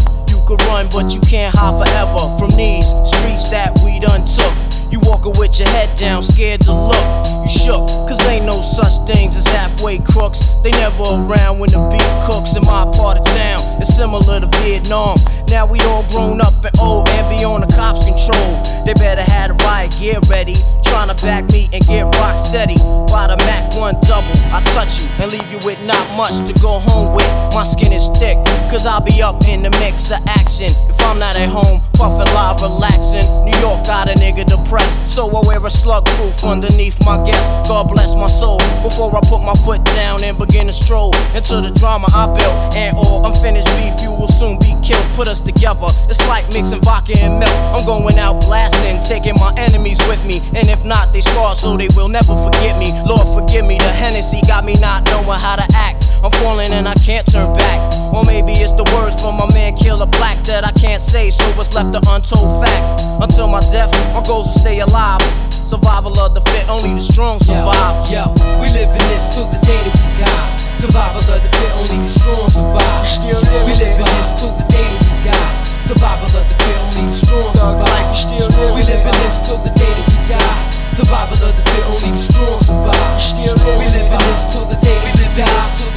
could 0.47 0.62
run, 0.70 0.86
but 0.92 1.12
you 1.12 1.20
can't 1.22 1.55
hide 1.55 1.74
forever 1.74 2.22
from 2.38 2.55
these 2.57 2.86
streets 3.03 3.51
that 3.51 3.74
we 3.84 3.99
done 3.99 4.22
took. 4.24 4.55
You 4.92 5.01
walking 5.03 5.34
with 5.36 5.59
your 5.59 5.68
head 5.70 5.90
down, 5.99 6.22
scared 6.22 6.61
to 6.62 6.72
look. 6.72 7.07
You 7.42 7.51
shook, 7.51 7.82
cause 8.07 8.22
ain't 8.30 8.47
no 8.47 8.62
such 8.62 8.94
things 9.11 9.36
as 9.36 9.47
halfway 9.49 9.99
crooks. 9.99 10.38
They 10.62 10.70
never 10.70 11.03
around 11.03 11.59
when 11.59 11.70
the 11.70 11.82
beef 11.90 12.07
cooks 12.30 12.55
in 12.55 12.62
my 12.62 12.86
part 12.94 13.18
of 13.18 13.24
town. 13.26 13.82
It's 13.82 13.94
similar 13.94 14.38
to 14.38 14.47
Vietnam. 14.62 15.18
Now 15.49 15.66
we 15.66 15.80
all 15.80 16.07
grown 16.11 16.40
up 16.40 16.55
and 16.62 16.78
old 16.78 17.09
and 17.11 17.26
be 17.28 17.44
on 17.44 17.61
the 17.61 17.70
cops' 17.74 18.07
control. 18.07 18.62
They 18.86 18.94
better 18.94 19.22
have 19.22 19.51
the 19.51 19.64
riot 19.64 19.97
gear 19.99 20.20
ready. 20.30 20.55
Trying 20.91 21.09
to 21.09 21.16
back 21.24 21.45
me 21.53 21.68
and 21.72 21.84
get 21.87 22.05
rock 22.18 22.39
steady. 22.39 22.76
By 23.11 23.28
the 23.28 23.37
Mac 23.45 23.74
1 23.74 24.01
double, 24.03 24.37
I 24.53 24.62
touch 24.74 25.03
you 25.03 25.09
and 25.20 25.32
leave 25.32 25.49
you 25.51 25.59
with 25.64 25.78
not 25.84 26.05
much 26.16 26.45
to 26.47 26.53
go 26.61 26.78
home 26.78 27.14
with. 27.14 27.28
My 27.55 27.64
skin 27.64 27.93
is 27.93 28.09
thick, 28.18 28.37
cause 28.70 28.87
I'll 28.87 29.01
be 29.01 29.22
up 29.22 29.45
in 29.49 29.62
the 29.62 29.70
mix 29.82 30.11
of 30.11 30.20
action. 30.26 30.70
If 30.89 31.01
I'm 31.03 31.18
not 31.18 31.37
at 31.37 31.49
home, 31.49 31.80
puffin' 31.95 32.28
live, 32.34 32.62
relaxing. 32.62 33.24
New 33.45 33.57
York 33.59 33.84
got 33.87 34.09
a 34.09 34.14
nigga 34.14 34.45
depressed, 34.47 35.09
so 35.09 35.28
I 35.28 35.41
wear 35.47 35.64
a 35.64 35.70
slug 35.70 36.05
proof 36.16 36.45
underneath 36.45 36.99
my 37.05 37.16
guest. 37.24 37.68
God 37.68 37.89
bless 37.89 38.14
my 38.14 38.26
soul 38.28 38.59
before 38.82 39.14
I 39.16 39.20
put 39.28 39.43
my 39.43 39.55
foot 39.64 39.84
down 39.97 40.22
and 40.24 40.37
begin 40.39 40.66
to 40.66 40.72
stroll 40.72 41.14
into 41.34 41.61
the 41.61 41.72
drama 41.74 42.09
I 42.12 42.26
built. 42.26 42.76
And 42.76 42.97
oh, 42.97 43.22
all 43.22 43.26
unfinished 43.26 43.68
beef, 43.76 43.97
you 44.03 44.11
will 44.11 44.28
soon 44.28 44.59
be 44.59 44.76
killed. 44.84 45.05
Put 45.16 45.28
us 45.28 45.41
together, 45.41 45.89
it's 46.09 46.26
like 46.28 46.45
mixing 46.53 46.80
vodka 46.82 47.16
and 47.18 47.41
milk. 47.41 47.57
I'm 47.74 47.84
going 47.87 48.18
out 48.18 48.41
blasting, 48.43 49.01
taking 49.03 49.34
my 49.34 49.53
enemies 49.57 49.99
with 50.09 50.24
me. 50.26 50.41
And 50.55 50.68
if 50.76 50.84
not, 50.84 51.12
they 51.12 51.20
scarred 51.20 51.56
so 51.56 51.76
they 51.76 51.88
will 51.96 52.08
never 52.08 52.36
forget 52.36 52.76
me. 52.78 52.92
Lord, 53.08 53.24
forgive 53.32 53.64
me, 53.64 53.78
the 53.78 53.88
Hennessy 53.88 54.40
got 54.46 54.64
me 54.64 54.76
not 54.76 55.04
knowing 55.08 55.40
how 55.40 55.56
to 55.56 55.66
act. 55.74 56.04
I'm 56.22 56.30
falling 56.42 56.72
and 56.72 56.88
I 56.88 56.94
can't 56.94 57.26
turn 57.26 57.54
back. 57.56 57.80
Or 58.12 58.24
maybe 58.24 58.52
it's 58.52 58.72
the 58.72 58.84
words 58.94 59.16
from 59.20 59.36
my 59.36 59.48
man 59.52 59.76
Killer 59.76 60.06
Black 60.06 60.42
that 60.44 60.64
I 60.64 60.72
can't 60.72 61.00
say, 61.00 61.30
so 61.30 61.44
it's 61.60 61.74
left 61.74 61.94
an 61.96 62.02
untold 62.08 62.64
fact. 62.64 63.02
Until 63.20 63.48
my 63.48 63.60
death, 63.72 63.92
my 64.12 64.22
goals 64.22 64.52
to 64.52 64.58
stay 64.58 64.80
alive. 64.80 65.20
Survival 65.50 66.18
of 66.20 66.34
the 66.34 66.40
fit, 66.52 66.68
only 66.68 66.94
the 66.94 67.02
strong 67.02 67.40
survive. 67.40 68.06
Yo, 68.10 68.22
yo, 68.22 68.60
we 68.60 68.68
live 68.76 68.90
in 68.92 69.04
this 69.10 69.34
till 69.34 69.48
the 69.48 69.58
day 69.66 69.80
that 69.80 69.96
we 69.96 70.10
die. 70.20 70.56
Survival 70.76 71.24
of 71.24 71.40
the 71.42 71.50
fit, 71.56 71.72
only 71.74 71.98
the 72.04 72.10
strong 72.10 72.48
survive. 72.48 73.06
Still 73.08 73.40
we 73.66 73.72
live 73.74 73.98
in 73.98 74.08
this 74.20 74.30
till 74.38 74.52
the 74.54 74.66
day 74.70 74.86
that 74.86 75.02
we 75.08 75.16
die. 75.26 75.52
Survival 75.82 76.26
of 76.26 76.44
the 76.46 76.56
fit, 76.62 76.76
only 76.84 77.02
the 77.08 77.16
strong 77.16 77.50
survive. 77.54 78.16
Still 78.16 78.74
we 78.74 78.82
live 78.86 79.04
in 79.04 79.16
this 79.24 79.40
till 79.42 79.58
the 79.58 79.70
day 79.74 79.90
that 79.90 80.06
we 80.06 80.18
die. 80.30 80.55
Survival 80.97 81.36
of 81.44 81.53
the 81.53 81.62
fit, 81.68 81.84
only 81.92 82.09
the 82.09 82.16
strong 82.16 82.57
survive. 82.64 83.20
Still 83.20 83.53
we 83.76 83.84
live 83.84 84.09
in 84.09 84.20
this 84.32 84.49
till 84.49 84.64
the 84.64 84.80
day 84.80 84.97
we 85.05 85.12
die. 85.36 85.44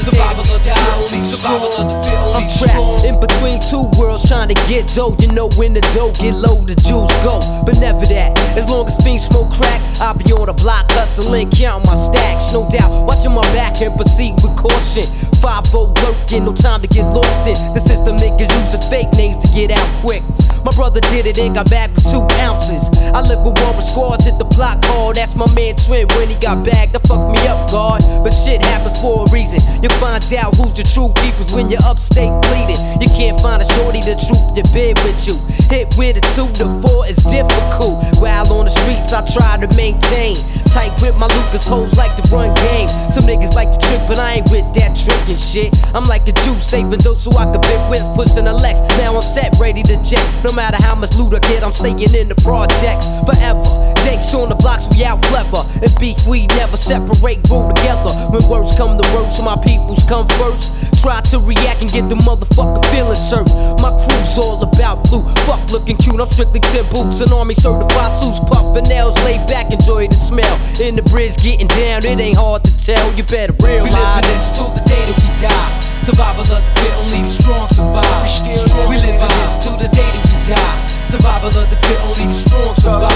Survival 0.04 0.44
of 0.44 0.60
the 0.60 0.76
fit, 0.76 0.76
only 1.00 1.24
the 1.24 1.40
strong. 1.40 1.72
Survival 1.72 1.72
of 1.72 1.88
the 1.88 1.98
fit, 2.04 2.20
only 2.20 2.44
the 2.44 2.52
strong. 2.52 3.00
In 3.08 3.16
between 3.16 3.64
two 3.64 3.88
worlds, 3.96 4.28
trying 4.28 4.52
to 4.52 4.60
get 4.68 4.92
dough, 4.92 5.16
you 5.24 5.32
know 5.32 5.48
when 5.56 5.72
the 5.72 5.80
dough 5.96 6.12
get 6.20 6.36
low, 6.36 6.60
the 6.68 6.76
jewels 6.84 7.16
go. 7.24 7.40
But 7.64 7.80
never 7.80 8.04
that. 8.12 8.36
As 8.60 8.68
long 8.68 8.92
as 8.92 9.00
fiends 9.00 9.24
smoke 9.24 9.56
crack, 9.56 9.80
I'll 10.04 10.20
be 10.20 10.28
on 10.36 10.52
the 10.52 10.54
block 10.54 10.92
hustling, 10.92 11.48
counting 11.48 11.88
my 11.88 11.96
stacks. 11.96 12.52
No 12.52 12.68
doubt, 12.68 12.92
watching 13.08 13.32
my 13.32 13.48
back 13.56 13.80
and 13.80 13.96
proceed 13.96 14.36
with 14.44 14.52
caution. 14.60 15.08
5 15.40 15.64
working, 16.04 16.44
no 16.44 16.52
time 16.52 16.84
to 16.84 16.92
get 16.92 17.08
lost 17.16 17.48
in. 17.48 17.56
The 17.72 17.80
system 17.80 18.20
niggas 18.20 18.52
using 18.52 18.84
fake 18.92 19.16
names 19.16 19.40
to 19.48 19.50
get 19.56 19.72
out 19.72 19.88
quick. 20.04 20.28
My 20.70 20.76
brother 20.76 21.02
did 21.10 21.26
it 21.26 21.40
and 21.40 21.56
got 21.56 21.68
back 21.72 21.90
with 21.96 22.06
two 22.06 22.22
ounces. 22.46 22.94
I 23.10 23.26
live 23.26 23.42
with 23.42 23.58
one 23.58 23.76
with 23.76 23.86
squads, 23.86 24.26
hit 24.26 24.38
the 24.38 24.46
block 24.46 24.78
hard. 24.86 25.16
That's 25.16 25.34
my 25.34 25.50
man 25.56 25.74
Twin 25.76 26.06
when 26.14 26.30
he 26.30 26.36
got 26.36 26.64
back. 26.64 26.94
That 26.94 27.02
fucked 27.10 27.34
me 27.34 27.42
up, 27.50 27.72
God. 27.72 28.06
But 28.22 28.30
shit 28.30 28.62
happens 28.62 29.02
for 29.02 29.26
a 29.26 29.32
reason. 29.34 29.58
You 29.82 29.90
find 29.98 30.22
out 30.38 30.54
who's 30.54 30.78
your 30.78 30.86
true 30.86 31.10
keepers 31.18 31.50
when 31.58 31.72
you're 31.72 31.82
upstate 31.82 32.30
bleeding. 32.46 32.78
You 33.02 33.10
can't 33.10 33.42
find 33.42 33.64
a 33.64 33.68
shorty 33.74 34.02
to 34.06 34.14
troop 34.14 34.54
your 34.54 34.70
bed 34.70 35.02
with 35.02 35.18
you. 35.26 35.42
Hit 35.74 35.90
with 35.98 36.22
a 36.22 36.24
two 36.38 36.46
to 36.62 36.70
four 36.86 37.10
is 37.10 37.18
difficult. 37.18 38.06
While 38.22 38.54
on 38.54 38.70
the 38.70 38.74
streets, 38.86 39.10
I 39.10 39.26
try 39.26 39.58
to 39.58 39.66
maintain. 39.74 40.38
Tight 40.70 40.94
with 41.02 41.18
my 41.18 41.26
Lucas 41.26 41.66
hoes 41.68 41.98
like 41.98 42.14
to 42.14 42.22
run 42.30 42.54
game. 42.70 42.90
Some 43.10 43.26
niggas 43.26 43.58
like 43.58 43.74
to 43.74 43.80
trick, 43.82 44.02
but 44.06 44.20
I 44.20 44.38
ain't 44.38 44.52
with 44.54 44.70
that 44.78 44.94
trickin' 44.94 45.34
shit. 45.34 45.74
I'm 45.96 46.06
like 46.06 46.28
a 46.30 46.34
Jew, 46.46 46.60
saving 46.62 47.02
those 47.02 47.26
who 47.26 47.34
I 47.34 47.50
can 47.50 47.62
bit 47.62 47.82
with, 47.90 48.06
pushing 48.14 48.46
a 48.46 48.54
Lex. 48.54 48.78
Now 49.02 49.16
I'm 49.16 49.24
set, 49.24 49.58
ready 49.58 49.82
to 49.82 49.98
jet. 50.04 50.22
No 50.44 50.52
matter 50.60 50.84
how 50.84 50.94
much 50.94 51.16
loot 51.16 51.32
I 51.34 51.40
get, 51.48 51.64
I'm 51.64 51.72
staying 51.72 52.04
in 52.04 52.28
the 52.28 52.36
projects 52.44 53.08
forever. 53.24 53.64
Jakes 54.04 54.36
on 54.36 54.52
the 54.52 54.60
blocks, 54.60 54.92
we 54.92 55.08
out 55.08 55.24
clever. 55.24 55.64
And 55.80 55.88
beef, 56.04 56.20
we 56.28 56.48
never 56.60 56.76
separate, 56.76 57.40
grow 57.48 57.72
together. 57.72 58.12
When 58.28 58.44
words 58.52 58.76
come 58.76 59.00
to 59.00 59.06
words, 59.16 59.40
my 59.40 59.56
peoples 59.64 60.04
come 60.04 60.28
first. 60.36 60.76
Try 61.00 61.24
to 61.32 61.40
react 61.40 61.80
and 61.80 61.88
get 61.90 62.12
the 62.12 62.20
motherfucker 62.28 62.84
feeling 62.92 63.16
hurt. 63.16 63.48
My 63.80 63.96
crew's 64.04 64.36
all 64.36 64.60
about 64.60 65.08
blue. 65.08 65.24
Fuck 65.48 65.64
looking 65.72 65.96
cute, 65.96 66.20
I'm 66.20 66.28
strictly 66.28 66.60
10 66.60 66.92
boots 66.92 67.24
and 67.24 67.32
army 67.32 67.56
certified 67.56 68.12
suits. 68.20 68.44
Puffin' 68.52 68.84
nails, 68.92 69.16
laid 69.24 69.48
back, 69.48 69.72
enjoy 69.72 70.12
the 70.12 70.20
smell. 70.20 70.56
In 70.84 71.00
the 71.00 71.04
bridge, 71.08 71.40
getting 71.40 71.72
down, 71.72 72.04
it 72.04 72.20
ain't 72.20 72.36
hard 72.36 72.68
to 72.68 72.74
tell. 72.84 73.08
You 73.16 73.24
better 73.24 73.56
realize. 73.64 74.28
We 74.28 74.28
this 74.28 74.52
till 74.60 74.68
the 74.76 74.84
day 74.84 75.08
that 75.08 75.16
we 75.16 75.32
die. 75.40 75.89
Survival 76.10 76.42
of 76.42 76.66
the 76.66 76.74
fit, 76.82 76.90
only 76.98 77.22
the 77.22 77.30
strong 77.30 77.70
survive. 77.70 78.02
We, 78.42 78.50
still 78.50 78.90
we 78.90 78.98
live 78.98 79.22
in 79.22 79.30
this 79.30 79.62
till 79.62 79.78
the 79.78 79.86
day 79.94 80.10
that 80.10 80.26
we 80.26 80.42
die. 80.50 80.78
Survival 81.06 81.54
of 81.54 81.70
the 81.70 81.78
fit, 81.86 82.02
only 82.02 82.26
the 82.26 82.34
strong 82.34 82.74
survive. 82.74 83.14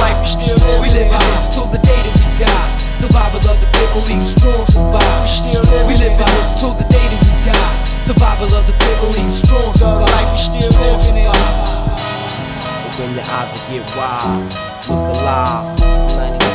We 0.77 0.93
live 0.93 1.09
in 1.09 1.23
this 1.33 1.49
till 1.49 1.65
the 1.73 1.81
day 1.81 1.97
that 2.05 2.13
we 2.13 2.29
die. 2.37 2.69
Survival 3.01 3.41
of 3.49 3.57
the 3.57 3.65
fit, 3.73 3.89
only 3.97 4.21
the 4.21 4.29
strong 4.29 4.61
survive. 4.69 5.25
We 5.25 5.25
still 5.25 5.65
live 5.65 5.89
in 5.89 6.29
this 6.37 6.53
till 6.53 6.77
the 6.77 6.85
day 6.93 7.01
that 7.09 7.17
we 7.17 7.33
die. 7.41 7.73
Survival 7.97 8.53
of 8.53 8.61
the 8.69 8.77
fit, 8.77 8.97
only 9.01 9.25
the 9.25 9.33
strong 9.41 9.73
survive. 9.73 10.29
We 10.29 10.37
still 10.37 10.69
living 10.77 11.17
it. 11.17 11.33
Open 11.33 13.09
your 13.17 13.25
eyes 13.25 13.49
and 13.57 13.63
get 13.73 13.89
wise. 13.97 14.53
Look 14.85 15.01
alive. 15.17 15.65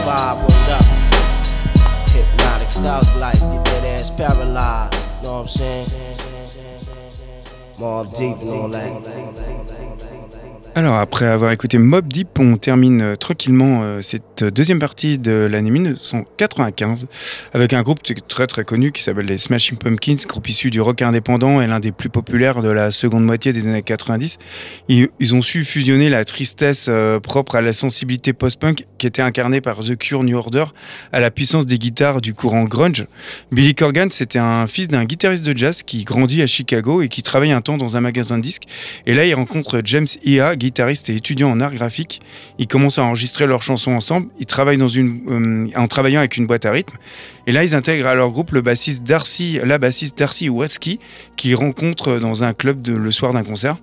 95, 0.06 0.38
word 0.46 0.70
up. 0.70 0.86
Hypnotic 2.14 2.70
thug 2.78 3.10
life, 3.18 3.42
get 3.42 3.64
that 3.74 3.82
ass 3.90 4.14
paralyzed. 4.14 4.94
Know 5.18 5.34
what 5.34 5.40
I'm 5.40 5.46
saying? 5.50 6.17
Mob 7.78 8.12
deep 8.12 8.40
and 8.40 8.50
all 8.50 8.68
that. 8.68 9.27
Alors 10.78 10.94
après 10.94 11.26
avoir 11.26 11.50
écouté 11.50 11.76
Mob 11.78 12.06
Deep, 12.06 12.38
on 12.38 12.56
termine 12.56 13.02
euh, 13.02 13.16
tranquillement 13.16 13.80
euh, 13.82 14.00
cette 14.00 14.44
deuxième 14.44 14.78
partie 14.78 15.18
de 15.18 15.32
l'année 15.32 15.72
1995 15.72 17.08
avec 17.52 17.72
un 17.72 17.82
groupe 17.82 17.98
très 18.28 18.46
très 18.46 18.62
connu 18.62 18.92
qui 18.92 19.02
s'appelle 19.02 19.26
les 19.26 19.38
Smashing 19.38 19.76
Pumpkins, 19.76 20.18
groupe 20.28 20.48
issu 20.48 20.70
du 20.70 20.80
rock 20.80 21.02
indépendant 21.02 21.60
et 21.60 21.66
l'un 21.66 21.80
des 21.80 21.90
plus 21.90 22.10
populaires 22.10 22.62
de 22.62 22.68
la 22.68 22.92
seconde 22.92 23.24
moitié 23.24 23.52
des 23.52 23.66
années 23.66 23.82
90. 23.82 24.38
Ils, 24.88 25.34
ont 25.34 25.42
su 25.42 25.64
fusionner 25.64 26.10
la 26.10 26.24
tristesse 26.24 26.86
euh, 26.88 27.18
propre 27.18 27.56
à 27.56 27.60
la 27.60 27.72
sensibilité 27.72 28.32
post-punk 28.32 28.86
qui 28.98 29.08
était 29.08 29.22
incarnée 29.22 29.60
par 29.60 29.80
The 29.80 29.96
Cure 29.96 30.22
New 30.22 30.38
Order 30.38 30.66
à 31.12 31.18
la 31.18 31.32
puissance 31.32 31.66
des 31.66 31.80
guitares 31.80 32.20
du 32.20 32.34
courant 32.34 32.62
grunge. 32.66 33.04
Billy 33.50 33.74
Corgan, 33.74 34.10
c'était 34.12 34.38
un 34.38 34.68
fils 34.68 34.86
d'un 34.86 35.06
guitariste 35.06 35.44
de 35.44 35.58
jazz 35.58 35.82
qui 35.82 36.04
grandit 36.04 36.40
à 36.40 36.46
Chicago 36.46 37.02
et 37.02 37.08
qui 37.08 37.24
travaille 37.24 37.50
un 37.50 37.62
temps 37.62 37.78
dans 37.78 37.96
un 37.96 38.00
magasin 38.00 38.38
de 38.38 38.42
disques. 38.42 38.68
Et 39.06 39.14
là, 39.14 39.24
il 39.24 39.34
rencontre 39.34 39.80
James 39.84 40.06
Ia, 40.24 40.54
guitariste 40.68 41.08
et 41.08 41.16
étudiant 41.16 41.50
en 41.50 41.60
art 41.60 41.72
graphique. 41.72 42.20
Ils 42.58 42.66
commencent 42.66 42.98
à 42.98 43.04
enregistrer 43.04 43.46
leurs 43.46 43.62
chansons 43.62 43.92
ensemble. 43.92 44.28
Ils 44.38 44.46
travaillent 44.46 44.80
euh, 44.80 45.66
en 45.74 45.86
travaillant 45.88 46.20
avec 46.20 46.36
une 46.36 46.46
boîte 46.46 46.66
à 46.66 46.72
rythme. 46.72 46.96
Et 47.48 47.52
là, 47.52 47.64
ils 47.64 47.74
intègrent 47.74 48.08
à 48.08 48.14
leur 48.14 48.28
groupe 48.28 48.50
le 48.50 48.60
bassiste 48.60 49.04
Darcy, 49.04 49.58
la 49.64 49.78
bassiste 49.78 50.18
Darcy 50.18 50.50
Watsky, 50.50 51.00
qui 51.34 51.54
rencontre 51.54 52.18
dans 52.18 52.44
un 52.44 52.52
club 52.52 52.86
le 52.86 53.10
soir 53.10 53.32
d'un 53.32 53.42
concert. 53.42 53.78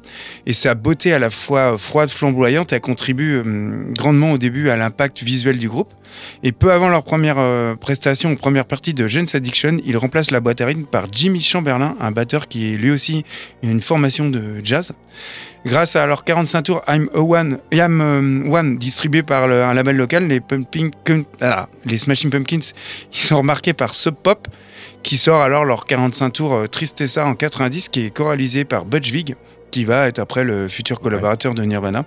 Et 0.46 0.54
sa 0.54 0.76
beauté 0.76 1.14
à 1.14 1.18
la 1.18 1.32
fois 1.32 1.76
froide, 1.80 2.12
flamboyante, 2.12 2.74
elle 2.74 2.82
contribue 2.82 3.42
euh, 3.44 3.92
grandement 3.92 4.34
au 4.34 4.38
début 4.38 4.70
à 4.70 4.76
l'impact 4.76 5.24
visuel 5.24 5.58
du 5.58 5.68
groupe. 5.68 5.92
Et 6.44 6.52
peu 6.52 6.72
avant 6.72 6.90
leur 6.90 7.04
première 7.04 7.40
euh, 7.40 7.74
prestation, 7.76 8.36
première 8.36 8.66
partie 8.66 8.94
de 8.94 9.08
Jane's 9.08 9.34
Addiction, 9.34 9.80
ils 9.84 9.98
remplacent 9.98 10.30
la 10.30 10.42
boîte 10.42 10.62
par 10.92 11.08
Jimmy 11.12 11.42
Chamberlain, 11.42 11.96
un 12.00 12.12
batteur 12.12 12.48
qui 12.48 12.72
est 12.72 12.78
lui 12.78 12.92
aussi 12.92 13.24
une 13.64 13.82
formation 13.82 14.30
de 14.30 14.62
jazz. 14.64 14.94
Grâce 15.66 15.96
à 15.96 16.06
leurs 16.06 16.24
45 16.24 16.62
tours 16.62 16.82
I'm 16.88 17.10
One, 17.16 17.58
euh, 17.74 18.52
One 18.52 18.78
distribué 18.78 19.24
par 19.24 19.46
un 19.46 19.74
label 19.74 19.98
local, 19.98 20.30
ah, 21.42 21.68
les 21.86 21.98
Smashing 21.98 22.30
Pumpkins, 22.30 22.60
ils 23.12 23.20
sont 23.20 23.38
remarqués 23.38 23.55
par 23.74 23.96
Sub 23.96 24.16
Pop, 24.16 24.48
qui 25.04 25.18
sort 25.18 25.42
alors 25.42 25.66
leur 25.66 25.86
45 25.86 26.30
tours 26.32 26.54
euh, 26.54 26.68
Tristessa 26.68 27.26
en 27.26 27.36
90, 27.36 27.90
qui 27.90 28.06
est 28.06 28.10
choralisé 28.10 28.66
par 28.66 28.86
Butch 28.86 29.12
Vig, 29.12 29.36
qui 29.72 29.86
va 29.86 30.08
être 30.08 30.20
après 30.20 30.44
le 30.44 30.68
futur 30.68 31.00
collaborateur 31.00 31.54
de 31.54 31.64
Nirvana. 31.64 32.06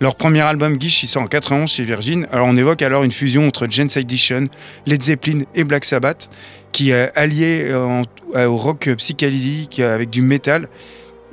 Leur 0.00 0.16
premier 0.16 0.40
album 0.40 0.76
Guiche, 0.76 1.02
il 1.02 1.06
sort 1.06 1.22
en 1.22 1.26
91 1.26 1.70
chez 1.70 1.84
Virgin. 1.84 2.26
Alors 2.32 2.46
on 2.48 2.56
évoque 2.56 2.82
alors 2.82 3.04
une 3.04 3.12
fusion 3.12 3.46
entre 3.46 3.66
Jane's 3.68 3.96
Addiction, 3.96 4.46
Led 4.86 5.02
Zeppelin 5.02 5.42
et 5.54 5.64
Black 5.64 5.84
Sabbath, 5.84 6.28
qui 6.72 6.90
est 6.90 7.16
allié 7.16 7.66
euh, 7.68 8.46
au 8.46 8.56
rock 8.56 8.88
psychédélique 8.96 9.80
avec 9.80 10.10
du 10.10 10.22
métal 10.22 10.68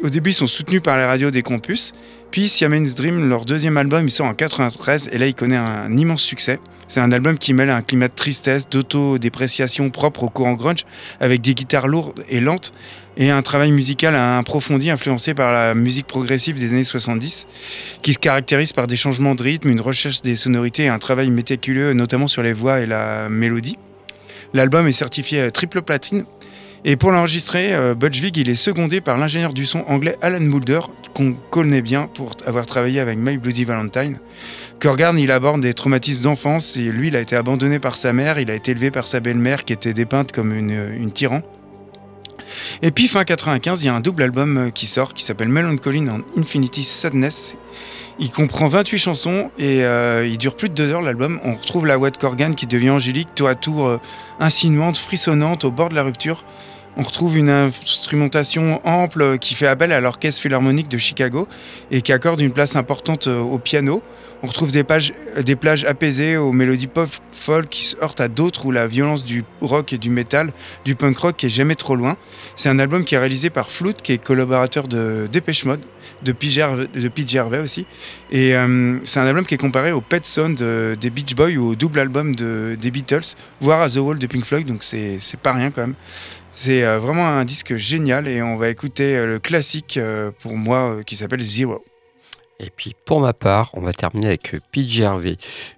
au 0.03 0.09
début, 0.09 0.31
ils 0.31 0.35
sont 0.35 0.47
soutenus 0.47 0.81
par 0.81 0.97
les 0.97 1.05
radios 1.05 1.31
des 1.31 1.43
campus. 1.43 1.93
Puis 2.31 2.47
Siamen's 2.47 2.95
Dream, 2.95 3.27
leur 3.27 3.43
deuxième 3.43 3.75
album, 3.75 4.07
il 4.07 4.11
sort 4.11 4.25
en 4.25 4.33
93 4.33 5.09
et 5.11 5.17
là, 5.17 5.27
il 5.27 5.35
connaît 5.35 5.57
un, 5.57 5.91
immense 5.97 6.23
succès. 6.23 6.59
C'est 6.87 7.01
un 7.01 7.11
album 7.11 7.37
qui 7.37 7.53
mêle 7.53 7.69
un 7.69 7.81
climat 7.81 8.07
de 8.07 8.13
tristesse, 8.13 8.69
d'autodépréciation 8.69 9.89
propre 9.89 10.23
au 10.23 10.29
courant 10.29 10.53
grunge, 10.53 10.85
avec 11.19 11.41
des 11.41 11.53
guitares 11.53 11.89
lourdes 11.89 12.23
et 12.29 12.39
lentes 12.39 12.73
et 13.17 13.29
un 13.29 13.41
travail 13.41 13.73
musical 13.73 14.15
approfondi 14.15 14.89
influencé 14.89 15.33
par 15.33 15.51
la 15.51 15.75
musique 15.75 16.07
progressive 16.07 16.57
des 16.57 16.69
années 16.69 16.85
70, 16.85 17.47
qui 18.01 18.13
se 18.13 18.19
caractérise 18.19 18.71
par 18.71 18.87
des 18.87 18.95
changements 18.95 19.35
de 19.35 19.43
rythme, 19.43 19.67
une 19.67 19.81
recherche 19.81 20.21
des 20.21 20.37
sonorités 20.37 20.83
et 20.83 20.89
un 20.89 20.99
travail 20.99 21.29
méticuleux, 21.29 21.91
notamment 21.91 22.27
sur 22.27 22.43
les 22.43 22.53
voix 22.53 22.79
et 22.79 22.85
la 22.85 23.27
mélodie. 23.27 23.77
L'album 24.53 24.87
est 24.87 24.93
certifié 24.93 25.51
triple 25.51 25.81
platine 25.81 26.23
et 26.83 26.95
pour 26.95 27.11
l'enregistrer, 27.11 27.73
euh, 27.73 27.93
Vig, 27.99 28.37
il 28.37 28.49
est 28.49 28.55
secondé 28.55 29.01
par 29.01 29.17
l'ingénieur 29.17 29.53
du 29.53 29.67
son 29.67 29.83
anglais 29.87 30.17
Alan 30.21 30.39
Moulder, 30.41 30.79
qu'on 31.13 31.33
connaît 31.51 31.83
bien 31.83 32.07
pour 32.07 32.31
avoir 32.47 32.65
travaillé 32.65 32.99
avec 32.99 33.19
My 33.19 33.37
Bloody 33.37 33.65
Valentine. 33.65 34.19
Corgan, 34.79 35.15
il 35.17 35.29
aborde 35.29 35.61
des 35.61 35.75
traumatismes 35.75 36.21
d'enfance 36.21 36.75
et 36.77 36.91
lui, 36.91 37.09
il 37.09 37.15
a 37.15 37.21
été 37.21 37.35
abandonné 37.35 37.77
par 37.77 37.97
sa 37.97 38.13
mère, 38.13 38.39
il 38.39 38.49
a 38.49 38.55
été 38.55 38.71
élevé 38.71 38.89
par 38.89 39.05
sa 39.05 39.19
belle-mère 39.19 39.63
qui 39.63 39.73
était 39.73 39.93
dépeinte 39.93 40.31
comme 40.31 40.51
une, 40.51 40.75
une 40.97 41.11
tyran. 41.11 41.43
Et 42.81 42.89
puis 42.89 43.07
fin 43.07 43.23
95, 43.23 43.83
il 43.83 43.85
y 43.85 43.89
a 43.89 43.93
un 43.93 43.99
double 43.99 44.23
album 44.23 44.57
euh, 44.57 44.69
qui 44.71 44.87
sort 44.87 45.13
qui 45.13 45.23
s'appelle 45.23 45.49
Melancholy 45.49 46.09
and 46.09 46.21
Infinity 46.35 46.81
Sadness. 46.81 47.57
Il 48.17 48.31
comprend 48.31 48.67
28 48.67 48.97
chansons 48.97 49.51
et 49.59 49.83
euh, 49.83 50.27
il 50.27 50.39
dure 50.39 50.55
plus 50.55 50.67
de 50.67 50.73
deux 50.73 50.91
heures 50.91 51.01
l'album. 51.01 51.39
On 51.43 51.53
retrouve 51.53 51.85
la 51.85 51.95
voix 51.95 52.09
de 52.09 52.17
Corgan 52.17 52.55
qui 52.55 52.65
devient 52.65 52.89
angélique, 52.89 53.29
tour 53.35 53.49
à 53.49 53.55
tour 53.55 53.99
insinuante, 54.39 54.97
frissonnante, 54.97 55.63
au 55.63 55.71
bord 55.71 55.89
de 55.89 55.95
la 55.95 56.03
rupture. 56.03 56.43
On 56.97 57.03
retrouve 57.03 57.37
une 57.37 57.49
instrumentation 57.49 58.85
ample 58.85 59.37
qui 59.37 59.55
fait 59.55 59.67
appel 59.67 59.93
à 59.93 60.01
l'orchestre 60.01 60.41
philharmonique 60.41 60.89
de 60.89 60.97
Chicago 60.97 61.47
et 61.89 62.01
qui 62.01 62.11
accorde 62.11 62.41
une 62.41 62.51
place 62.51 62.75
importante 62.75 63.27
euh, 63.27 63.39
au 63.39 63.59
piano. 63.59 64.03
On 64.43 64.47
retrouve 64.47 64.71
des, 64.71 64.83
pages, 64.83 65.13
des 65.45 65.55
plages 65.55 65.85
apaisées 65.85 66.35
aux 66.35 66.51
mélodies 66.51 66.87
pop 66.87 67.09
folk 67.31 67.69
qui 67.69 67.85
se 67.85 67.95
heurtent 68.01 68.19
à 68.19 68.27
d'autres 68.27 68.65
où 68.65 68.71
la 68.71 68.87
violence 68.87 69.23
du 69.23 69.45
rock 69.61 69.93
et 69.93 69.97
du 69.99 70.09
metal, 70.09 70.51
du 70.83 70.95
punk 70.95 71.17
rock 71.17 71.43
est 71.43 71.49
jamais 71.49 71.75
trop 71.75 71.95
loin. 71.95 72.17
C'est 72.55 72.67
un 72.67 72.79
album 72.79 73.05
qui 73.05 73.15
est 73.15 73.19
réalisé 73.19 73.51
par 73.51 73.69
Flute, 73.69 74.01
qui 74.01 74.13
est 74.13 74.17
collaborateur 74.17 74.87
de 74.87 75.29
Dépêche 75.31 75.63
Mode, 75.63 75.81
de 76.23 76.31
Pete 76.31 77.29
Gervais, 77.29 77.59
aussi. 77.59 77.85
Et 78.31 78.55
euh, 78.55 78.97
c'est 79.05 79.19
un 79.19 79.27
album 79.27 79.45
qui 79.45 79.53
est 79.53 79.59
comparé 79.59 79.91
au 79.91 80.01
Pet 80.01 80.25
Sound 80.25 80.57
des 80.57 81.09
Beach 81.11 81.35
Boys 81.35 81.55
ou 81.57 81.69
au 81.69 81.75
double 81.75 81.99
album 81.99 82.35
de, 82.35 82.75
des 82.79 82.89
Beatles, 82.89 83.35
voire 83.59 83.81
à 83.81 83.89
The 83.89 83.97
Wall 83.97 84.17
de 84.17 84.25
Pink 84.25 84.43
Floyd, 84.43 84.65
donc 84.65 84.83
c'est 84.83 85.19
pas 85.41 85.53
rien 85.53 85.69
quand 85.69 85.81
même. 85.81 85.95
C'est 86.53 86.83
euh, 86.83 86.99
vraiment 86.99 87.27
un 87.27 87.45
disque 87.45 87.75
génial 87.77 88.27
et 88.27 88.41
on 88.41 88.57
va 88.57 88.69
écouter 88.69 89.17
euh, 89.17 89.25
le 89.25 89.39
classique 89.39 89.97
euh, 89.97 90.31
pour 90.41 90.55
moi 90.55 91.03
qui 91.05 91.15
s'appelle 91.15 91.41
Zero. 91.41 91.83
Et 92.59 92.69
puis 92.69 92.95
pour 93.05 93.21
ma 93.21 93.33
part, 93.33 93.71
on 93.73 93.81
va 93.81 93.93
terminer 93.93 94.27
avec 94.27 94.55
PJ 94.71 95.01
Harvey. 95.01 95.37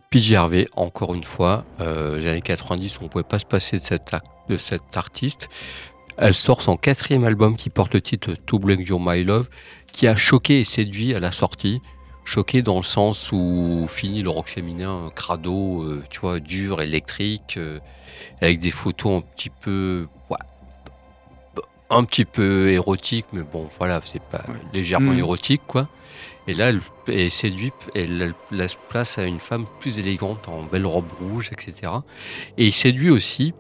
PJ 0.10 0.34
Harvey, 0.34 0.68
encore 0.76 1.14
une 1.14 1.24
fois, 1.24 1.66
les 1.80 2.28
années 2.28 2.42
90, 2.42 2.98
on 3.00 3.06
ne 3.06 3.10
pouvait 3.10 3.24
pas 3.24 3.40
se 3.40 3.46
passer 3.46 3.80
de, 3.80 3.84
cette, 3.84 4.12
de 4.50 4.58
cet 4.58 4.98
artiste. 4.98 5.48
Elle 6.18 6.34
sort 6.34 6.62
son 6.62 6.76
quatrième 6.76 7.24
album 7.24 7.56
qui 7.56 7.70
porte 7.70 7.94
le 7.94 8.02
titre 8.02 8.34
To 8.46 8.60
Black 8.60 8.86
Your 8.86 9.00
My 9.02 9.24
Love, 9.24 9.48
qui 9.94 10.08
a 10.08 10.18
choqué 10.18 10.60
et 10.60 10.66
séduit 10.66 11.16
à 11.16 11.20
la 11.22 11.32
sortie. 11.32 11.82
Choqué 12.26 12.62
dans 12.62 12.78
le 12.78 12.84
sens 12.84 13.32
où 13.32 13.88
fini 13.90 14.22
le 14.22 14.30
rock 14.30 14.50
féminin 14.50 15.10
crado, 15.16 15.86
tu 16.10 16.20
vois, 16.20 16.42
dur, 16.42 16.82
électrique, 16.82 17.58
avec 18.42 18.60
des 18.60 18.72
photos 18.72 19.20
un 19.20 19.26
petit 19.36 19.50
peu, 19.50 20.08
un 21.90 22.04
petit 22.04 22.26
peu 22.26 22.70
érotiques, 22.70 23.28
mais 23.34 23.44
bon, 23.44 23.68
voilà, 23.78 24.02
c'est 24.04 24.22
pas 24.22 24.44
légèrement 24.74 25.14
mm. 25.14 25.20
érotique, 25.20 25.62
quoi. 25.68 25.88
Et 26.48 26.54
là, 26.54 26.70
elle 26.70 26.82
est 27.08 27.30
séduite, 27.30 27.74
elle 27.96 28.34
laisse 28.52 28.78
place 28.90 29.18
à 29.18 29.24
une 29.24 29.40
femme 29.40 29.66
plus 29.80 29.98
élégante 29.98 30.50
en 30.50 30.64
belle 30.64 30.86
robe 30.86 31.12
rouge, 31.22 31.52
etc. 31.54 31.92
Et 32.58 32.68
il 32.68 32.74
séduit 32.74 33.10
aussi 33.10 33.54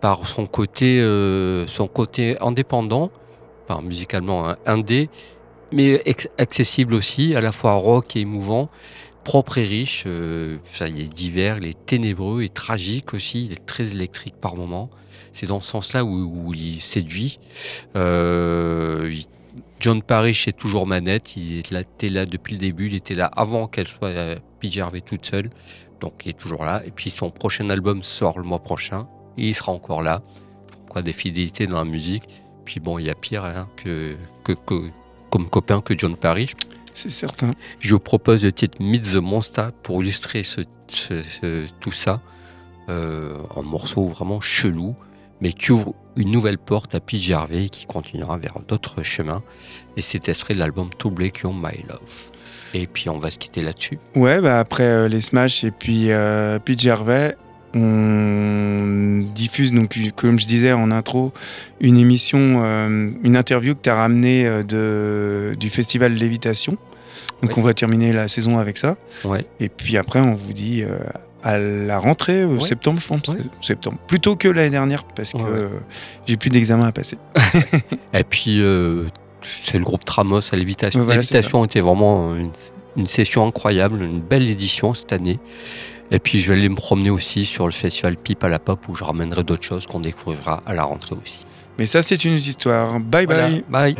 par 0.00 0.26
son 0.26 0.46
côté, 0.46 1.00
euh, 1.00 1.66
son 1.66 1.86
côté 1.86 2.36
indépendant, 2.40 3.10
enfin, 3.66 3.80
musicalement 3.80 4.48
hein, 4.48 4.56
indé, 4.66 5.08
mais 5.72 6.02
accessible 6.36 6.94
aussi, 6.94 7.34
à 7.34 7.40
la 7.40 7.52
fois 7.52 7.74
rock 7.74 8.16
et 8.16 8.20
émouvant, 8.20 8.68
propre 9.24 9.58
et 9.58 9.64
riche. 9.64 10.04
Euh, 10.06 10.58
il 10.80 11.00
est 11.00 11.12
divers, 11.12 11.58
il 11.58 11.66
est 11.66 11.86
ténébreux 11.86 12.42
et 12.42 12.48
tragique 12.48 13.14
aussi, 13.14 13.46
il 13.46 13.52
est 13.52 13.66
très 13.66 13.90
électrique 13.90 14.34
par 14.40 14.54
moments. 14.54 14.90
C'est 15.32 15.46
dans 15.46 15.60
ce 15.60 15.70
sens-là 15.70 16.04
où, 16.04 16.54
il 16.54 16.80
séduit. 16.80 17.40
Euh, 17.96 19.12
John 19.80 20.00
Parrish 20.02 20.46
est 20.46 20.56
toujours 20.56 20.86
manette, 20.86 21.36
il 21.36 21.58
était 21.58 22.08
là 22.08 22.24
depuis 22.24 22.54
le 22.54 22.60
début, 22.60 22.86
il 22.86 22.94
était 22.94 23.16
là 23.16 23.26
avant 23.26 23.66
qu'elle 23.66 23.88
soit 23.88 24.08
euh, 24.08 24.36
PJ 24.60 24.78
Harvey 24.78 25.00
toute 25.00 25.26
seule, 25.26 25.50
donc 26.00 26.22
il 26.24 26.30
est 26.30 26.38
toujours 26.38 26.64
là. 26.64 26.82
Et 26.86 26.90
puis 26.90 27.10
son 27.10 27.30
prochain 27.30 27.68
album 27.70 28.02
sort 28.02 28.38
le 28.38 28.44
mois 28.44 28.60
prochain, 28.60 29.08
et 29.36 29.48
il 29.48 29.54
sera 29.54 29.72
encore 29.72 30.02
là. 30.02 30.22
Quoi, 30.88 31.02
des 31.02 31.12
fidélités 31.12 31.66
dans 31.66 31.78
la 31.78 31.84
musique. 31.84 32.22
Puis 32.64 32.78
bon, 32.78 32.98
il 32.98 33.06
y 33.06 33.10
a 33.10 33.14
pire 33.14 33.44
hein, 33.44 33.68
comme 35.30 35.50
copain 35.50 35.80
que 35.80 35.98
John 35.98 36.16
Parrish. 36.16 36.52
C'est 36.94 37.10
certain. 37.10 37.52
Je 37.80 37.92
vous 37.92 38.00
propose 38.00 38.44
le 38.44 38.52
titre 38.52 38.78
Meet 38.80 39.12
the 39.12 39.16
Monster 39.16 39.68
pour 39.82 40.02
illustrer 40.02 40.44
ce, 40.44 40.62
tout 41.80 41.92
ça. 41.92 42.22
Euh, 42.88 43.36
un 43.56 43.62
morceau 43.62 44.06
vraiment 44.06 44.40
chelou, 44.40 44.94
mais 45.40 45.52
qui 45.52 45.72
ouvre 45.72 45.94
une 46.16 46.30
nouvelle 46.30 46.58
porte 46.58 46.94
à 46.94 47.00
PJ 47.00 47.32
Harvey 47.32 47.68
qui 47.68 47.86
continuera 47.86 48.38
vers 48.38 48.60
d'autres 48.66 49.02
chemins. 49.02 49.42
Et 49.96 50.02
c'est 50.02 50.28
extrait 50.28 50.54
de 50.54 50.60
l'album 50.60 50.90
To 50.98 51.12
Your 51.42 51.52
My 51.52 51.82
Love. 51.88 52.30
Et 52.74 52.86
puis 52.86 53.08
on 53.08 53.18
va 53.18 53.30
se 53.30 53.38
quitter 53.38 53.62
là-dessus. 53.62 53.98
Ouais, 54.14 54.40
bah 54.40 54.58
après 54.60 54.84
euh, 54.84 55.08
les 55.08 55.20
Smash 55.20 55.64
et 55.64 55.70
puis 55.70 56.12
euh, 56.12 56.58
PJ 56.58 56.86
Harvey, 56.88 57.36
on 57.74 59.24
diffuse 59.34 59.72
donc, 59.72 59.98
comme 60.16 60.38
je 60.38 60.46
disais 60.46 60.72
en 60.72 60.90
intro, 60.90 61.32
une 61.80 61.98
émission, 61.98 62.62
euh, 62.62 63.10
une 63.22 63.36
interview 63.36 63.74
que 63.74 63.80
tu 63.82 63.90
as 63.90 63.96
ramenée 63.96 64.44
de, 64.66 65.56
du 65.58 65.70
festival 65.70 66.14
Lévitation. 66.14 66.76
Donc 67.42 67.58
on 67.58 67.62
va 67.62 67.74
terminer 67.74 68.12
la 68.12 68.28
saison 68.28 68.58
avec 68.58 68.78
ça. 68.78 68.96
Ouais. 69.24 69.44
Et 69.60 69.68
puis 69.68 69.98
après, 69.98 70.20
on 70.20 70.34
vous 70.34 70.52
dit 70.54 70.82
à 71.44 71.58
la 71.58 71.98
rentrée, 71.98 72.42
euh, 72.42 72.58
septembre, 72.58 73.00
je 73.00 73.06
pense. 73.06 73.20
Septembre. 73.60 73.98
Plutôt 74.08 74.34
que 74.34 74.48
l'année 74.48 74.70
dernière, 74.70 75.04
parce 75.04 75.32
que 75.32 75.68
j'ai 76.26 76.38
plus 76.38 76.48
d'examen 76.48 76.86
à 76.86 76.92
passer. 76.92 77.18
Et 78.14 78.24
puis, 78.24 78.60
euh, 78.60 79.04
c'est 79.62 79.78
le 79.78 79.84
groupe 79.84 80.04
Tramos 80.04 80.40
à 80.50 80.56
Lévitation. 80.56 81.06
Lévitation 81.06 81.64
était 81.66 81.80
vraiment 81.82 82.34
une, 82.34 83.06
session 83.06 83.46
incroyable, 83.46 84.02
une 84.02 84.20
belle 84.20 84.48
édition 84.48 84.94
cette 84.94 85.12
année. 85.12 85.38
Et 86.10 86.18
puis, 86.18 86.40
je 86.40 86.48
vais 86.52 86.58
aller 86.58 86.68
me 86.68 86.76
promener 86.76 87.10
aussi 87.10 87.44
sur 87.44 87.66
le 87.66 87.72
festival 87.72 88.16
Pipe 88.16 88.44
à 88.44 88.48
la 88.48 88.58
Pop 88.58 88.88
où 88.88 88.94
je 88.94 89.04
ramènerai 89.04 89.42
d'autres 89.42 89.64
choses 89.64 89.86
qu'on 89.86 90.00
découvrira 90.00 90.62
à 90.66 90.74
la 90.74 90.84
rentrée 90.84 91.16
aussi. 91.20 91.44
Mais 91.78 91.86
ça, 91.86 92.02
c'est 92.02 92.24
une 92.24 92.34
histoire. 92.34 93.00
Bye 93.00 93.26
bye. 93.26 93.64
Bye. 93.68 93.96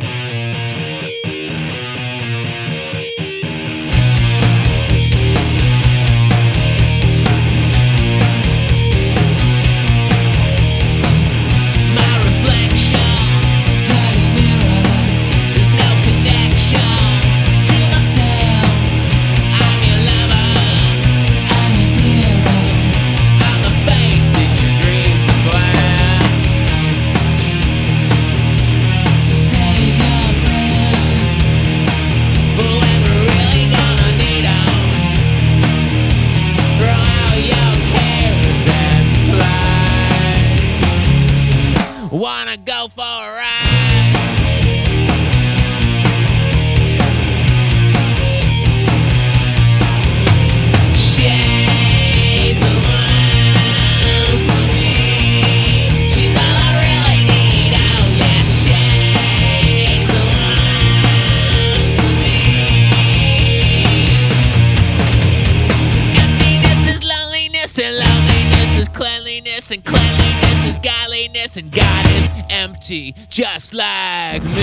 Just 73.35 73.75
like 73.75 74.54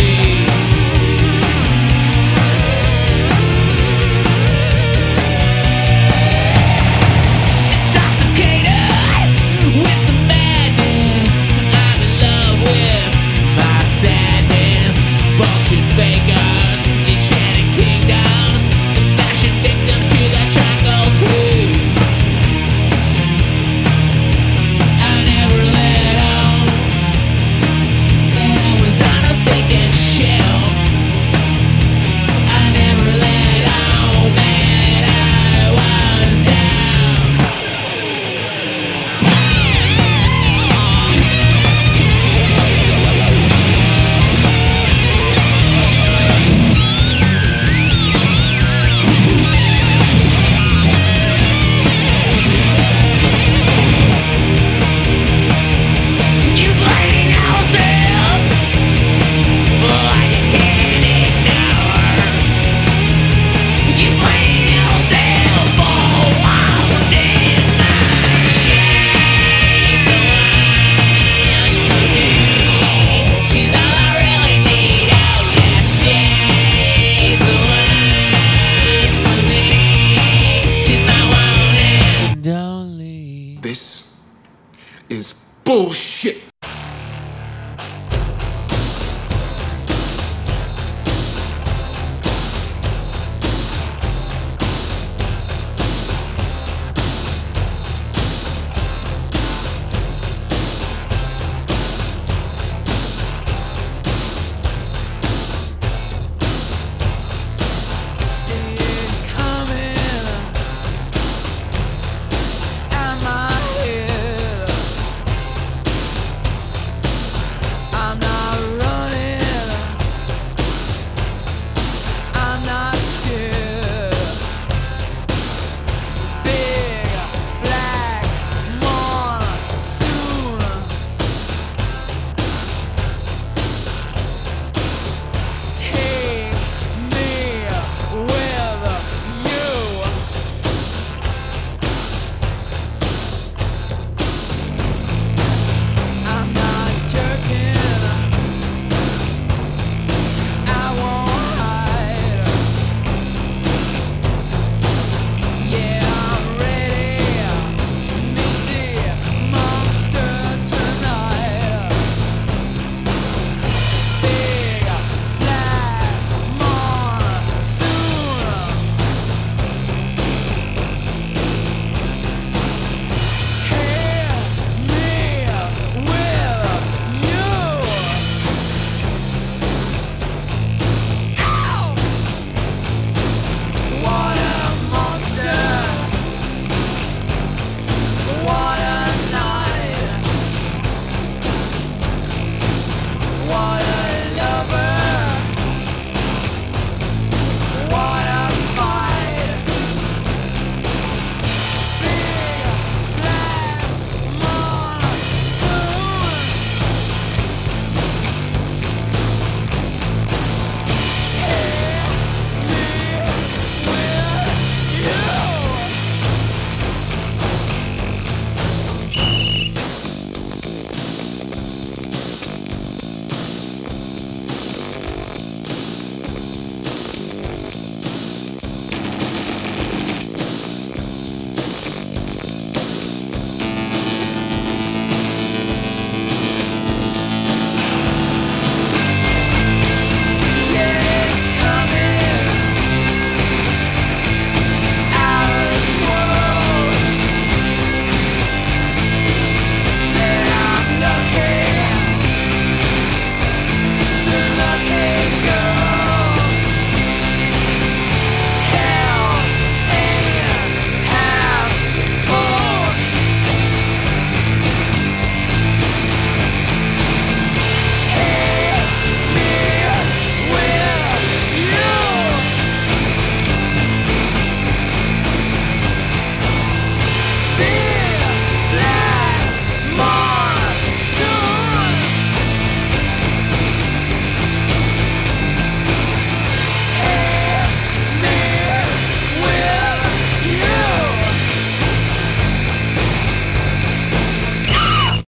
bullshit. 85.72 86.01